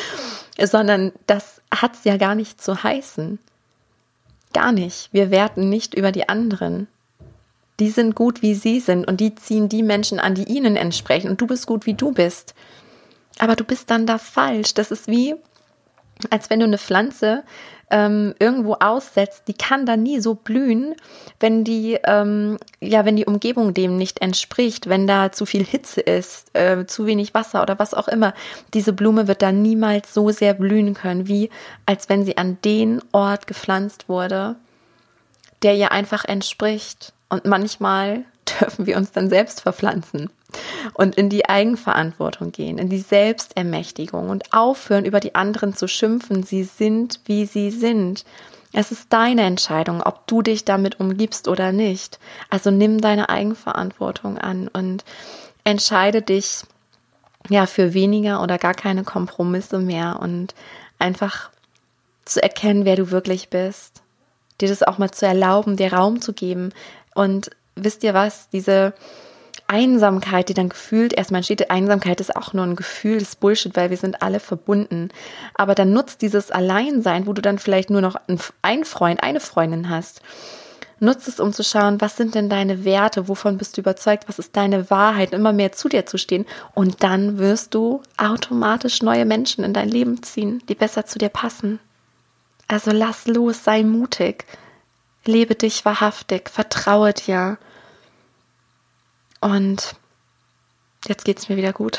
[0.60, 3.38] sondern das hat es ja gar nicht zu heißen.
[4.52, 5.08] Gar nicht.
[5.12, 6.88] Wir werten nicht über die anderen.
[7.78, 11.30] Die sind gut, wie sie sind und die ziehen die Menschen an, die ihnen entsprechen.
[11.30, 12.54] Und du bist gut, wie du bist.
[13.38, 14.74] Aber du bist dann da falsch.
[14.74, 15.36] Das ist wie,
[16.30, 17.44] als wenn du eine Pflanze
[17.90, 20.94] ähm, irgendwo aussetzt, die kann dann nie so blühen,
[21.40, 26.00] wenn die, ähm, ja, wenn die Umgebung dem nicht entspricht, wenn da zu viel Hitze
[26.00, 28.34] ist, äh, zu wenig Wasser oder was auch immer.
[28.74, 31.50] Diese Blume wird dann niemals so sehr blühen können, wie
[31.86, 34.56] als wenn sie an den Ort gepflanzt wurde,
[35.62, 37.12] der ihr einfach entspricht.
[37.30, 38.24] Und manchmal
[38.60, 40.30] dürfen wir uns dann selbst verpflanzen
[40.94, 46.42] und in die Eigenverantwortung gehen, in die Selbstermächtigung und aufhören, über die anderen zu schimpfen.
[46.42, 48.24] Sie sind, wie sie sind.
[48.72, 52.18] Es ist deine Entscheidung, ob du dich damit umgibst oder nicht.
[52.50, 55.04] Also nimm deine Eigenverantwortung an und
[55.64, 56.62] entscheide dich
[57.48, 60.54] ja für weniger oder gar keine Kompromisse mehr und
[60.98, 61.50] einfach
[62.24, 64.02] zu erkennen, wer du wirklich bist
[64.60, 66.72] dir das auch mal zu erlauben, dir Raum zu geben.
[67.14, 68.92] Und wisst ihr was, diese
[69.68, 73.90] Einsamkeit, die dann gefühlt erstmal entsteht, Einsamkeit ist auch nur ein Gefühl, ist Bullshit, weil
[73.90, 75.10] wir sind alle verbunden.
[75.54, 78.16] Aber dann nutzt dieses Alleinsein, wo du dann vielleicht nur noch
[78.62, 80.22] einen Freund, eine Freundin hast,
[81.00, 84.38] nutzt es, um zu schauen, was sind denn deine Werte, wovon bist du überzeugt, was
[84.38, 86.46] ist deine Wahrheit, immer mehr zu dir zu stehen.
[86.74, 91.28] Und dann wirst du automatisch neue Menschen in dein Leben ziehen, die besser zu dir
[91.28, 91.78] passen.
[92.68, 94.44] Also lass los, sei mutig,
[95.24, 97.58] lebe dich wahrhaftig, vertraue dir.
[99.40, 99.94] Und
[101.06, 101.98] jetzt geht es mir wieder gut.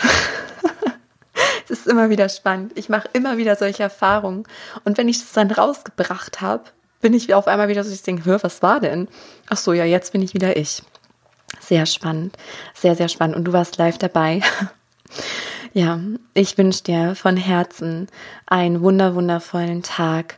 [1.65, 2.73] es ist immer wieder spannend.
[2.75, 4.43] Ich mache immer wieder solche Erfahrungen.
[4.83, 6.65] Und wenn ich es dann rausgebracht habe,
[7.01, 9.07] bin ich auf einmal wieder so, ich denke, was war denn?
[9.49, 10.83] Ach so, ja, jetzt bin ich wieder ich.
[11.59, 12.37] Sehr spannend,
[12.73, 13.35] sehr, sehr spannend.
[13.35, 14.41] Und du warst live dabei.
[15.73, 15.99] ja,
[16.33, 18.07] ich wünsche dir von Herzen
[18.45, 20.37] einen wunder, wundervollen Tag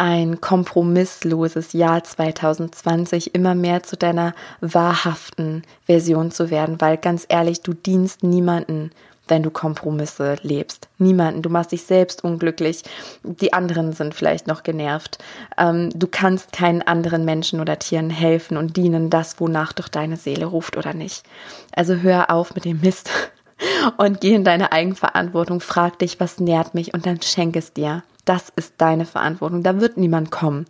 [0.00, 4.32] ein kompromissloses Jahr 2020 immer mehr zu deiner
[4.62, 8.92] wahrhaften Version zu werden, weil ganz ehrlich, du dienst niemanden,
[9.28, 10.88] wenn du Kompromisse lebst.
[10.96, 11.42] Niemanden.
[11.42, 12.82] Du machst dich selbst unglücklich.
[13.22, 15.18] Die anderen sind vielleicht noch genervt.
[15.58, 20.16] Ähm, du kannst keinen anderen Menschen oder Tieren helfen und dienen das, wonach doch deine
[20.16, 21.24] Seele ruft oder nicht.
[21.72, 23.10] Also hör auf mit dem Mist
[23.98, 25.60] und geh in deine Eigenverantwortung.
[25.60, 28.02] Frag dich, was nährt mich und dann schenk es dir.
[28.30, 29.64] Das ist deine Verantwortung.
[29.64, 30.66] Da wird niemand kommen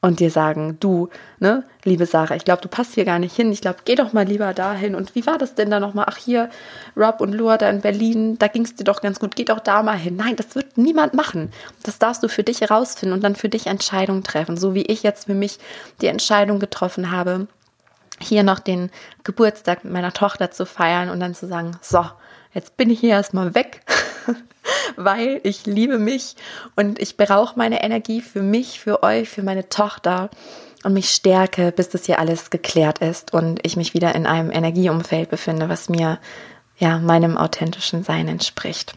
[0.00, 1.08] und dir sagen, du,
[1.40, 3.50] ne, liebe Sarah, ich glaube, du passt hier gar nicht hin.
[3.50, 4.94] Ich glaube, geh doch mal lieber dahin.
[4.94, 6.04] Und wie war das denn da nochmal?
[6.08, 6.48] Ach, hier,
[6.96, 9.34] Rob und Lua da in Berlin, da ging es dir doch ganz gut.
[9.34, 10.14] Geh doch da mal hin.
[10.14, 11.50] Nein, das wird niemand machen.
[11.82, 14.56] Das darfst du für dich herausfinden und dann für dich Entscheidungen treffen.
[14.56, 15.58] So wie ich jetzt für mich
[16.00, 17.48] die Entscheidung getroffen habe,
[18.20, 18.90] hier noch den
[19.24, 22.04] Geburtstag mit meiner Tochter zu feiern und dann zu sagen, so,
[22.56, 23.82] jetzt bin ich hier erstmal weg.
[24.96, 26.34] weil ich liebe mich
[26.74, 30.30] und ich brauche meine Energie für mich, für euch, für meine Tochter
[30.82, 34.50] und mich stärke, bis das hier alles geklärt ist und ich mich wieder in einem
[34.50, 36.18] Energieumfeld befinde, was mir
[36.78, 38.94] ja meinem authentischen Sein entspricht.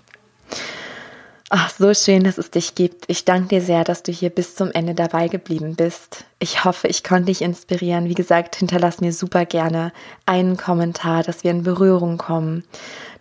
[1.51, 3.05] Ach, so schön, dass es dich gibt.
[3.07, 6.25] Ich danke dir sehr, dass du hier bis zum Ende dabei geblieben bist.
[6.37, 8.07] Ich hoffe, ich konnte dich inspirieren.
[8.07, 9.91] Wie gesagt, hinterlass mir super gerne
[10.27, 12.65] einen Kommentar, dass wir in Berührung kommen,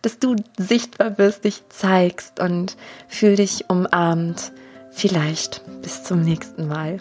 [0.03, 2.77] dass du sichtbar wirst, dich zeigst und
[3.09, 4.53] fühl dich umarmt.
[4.91, 7.01] Vielleicht bis zum nächsten Mal.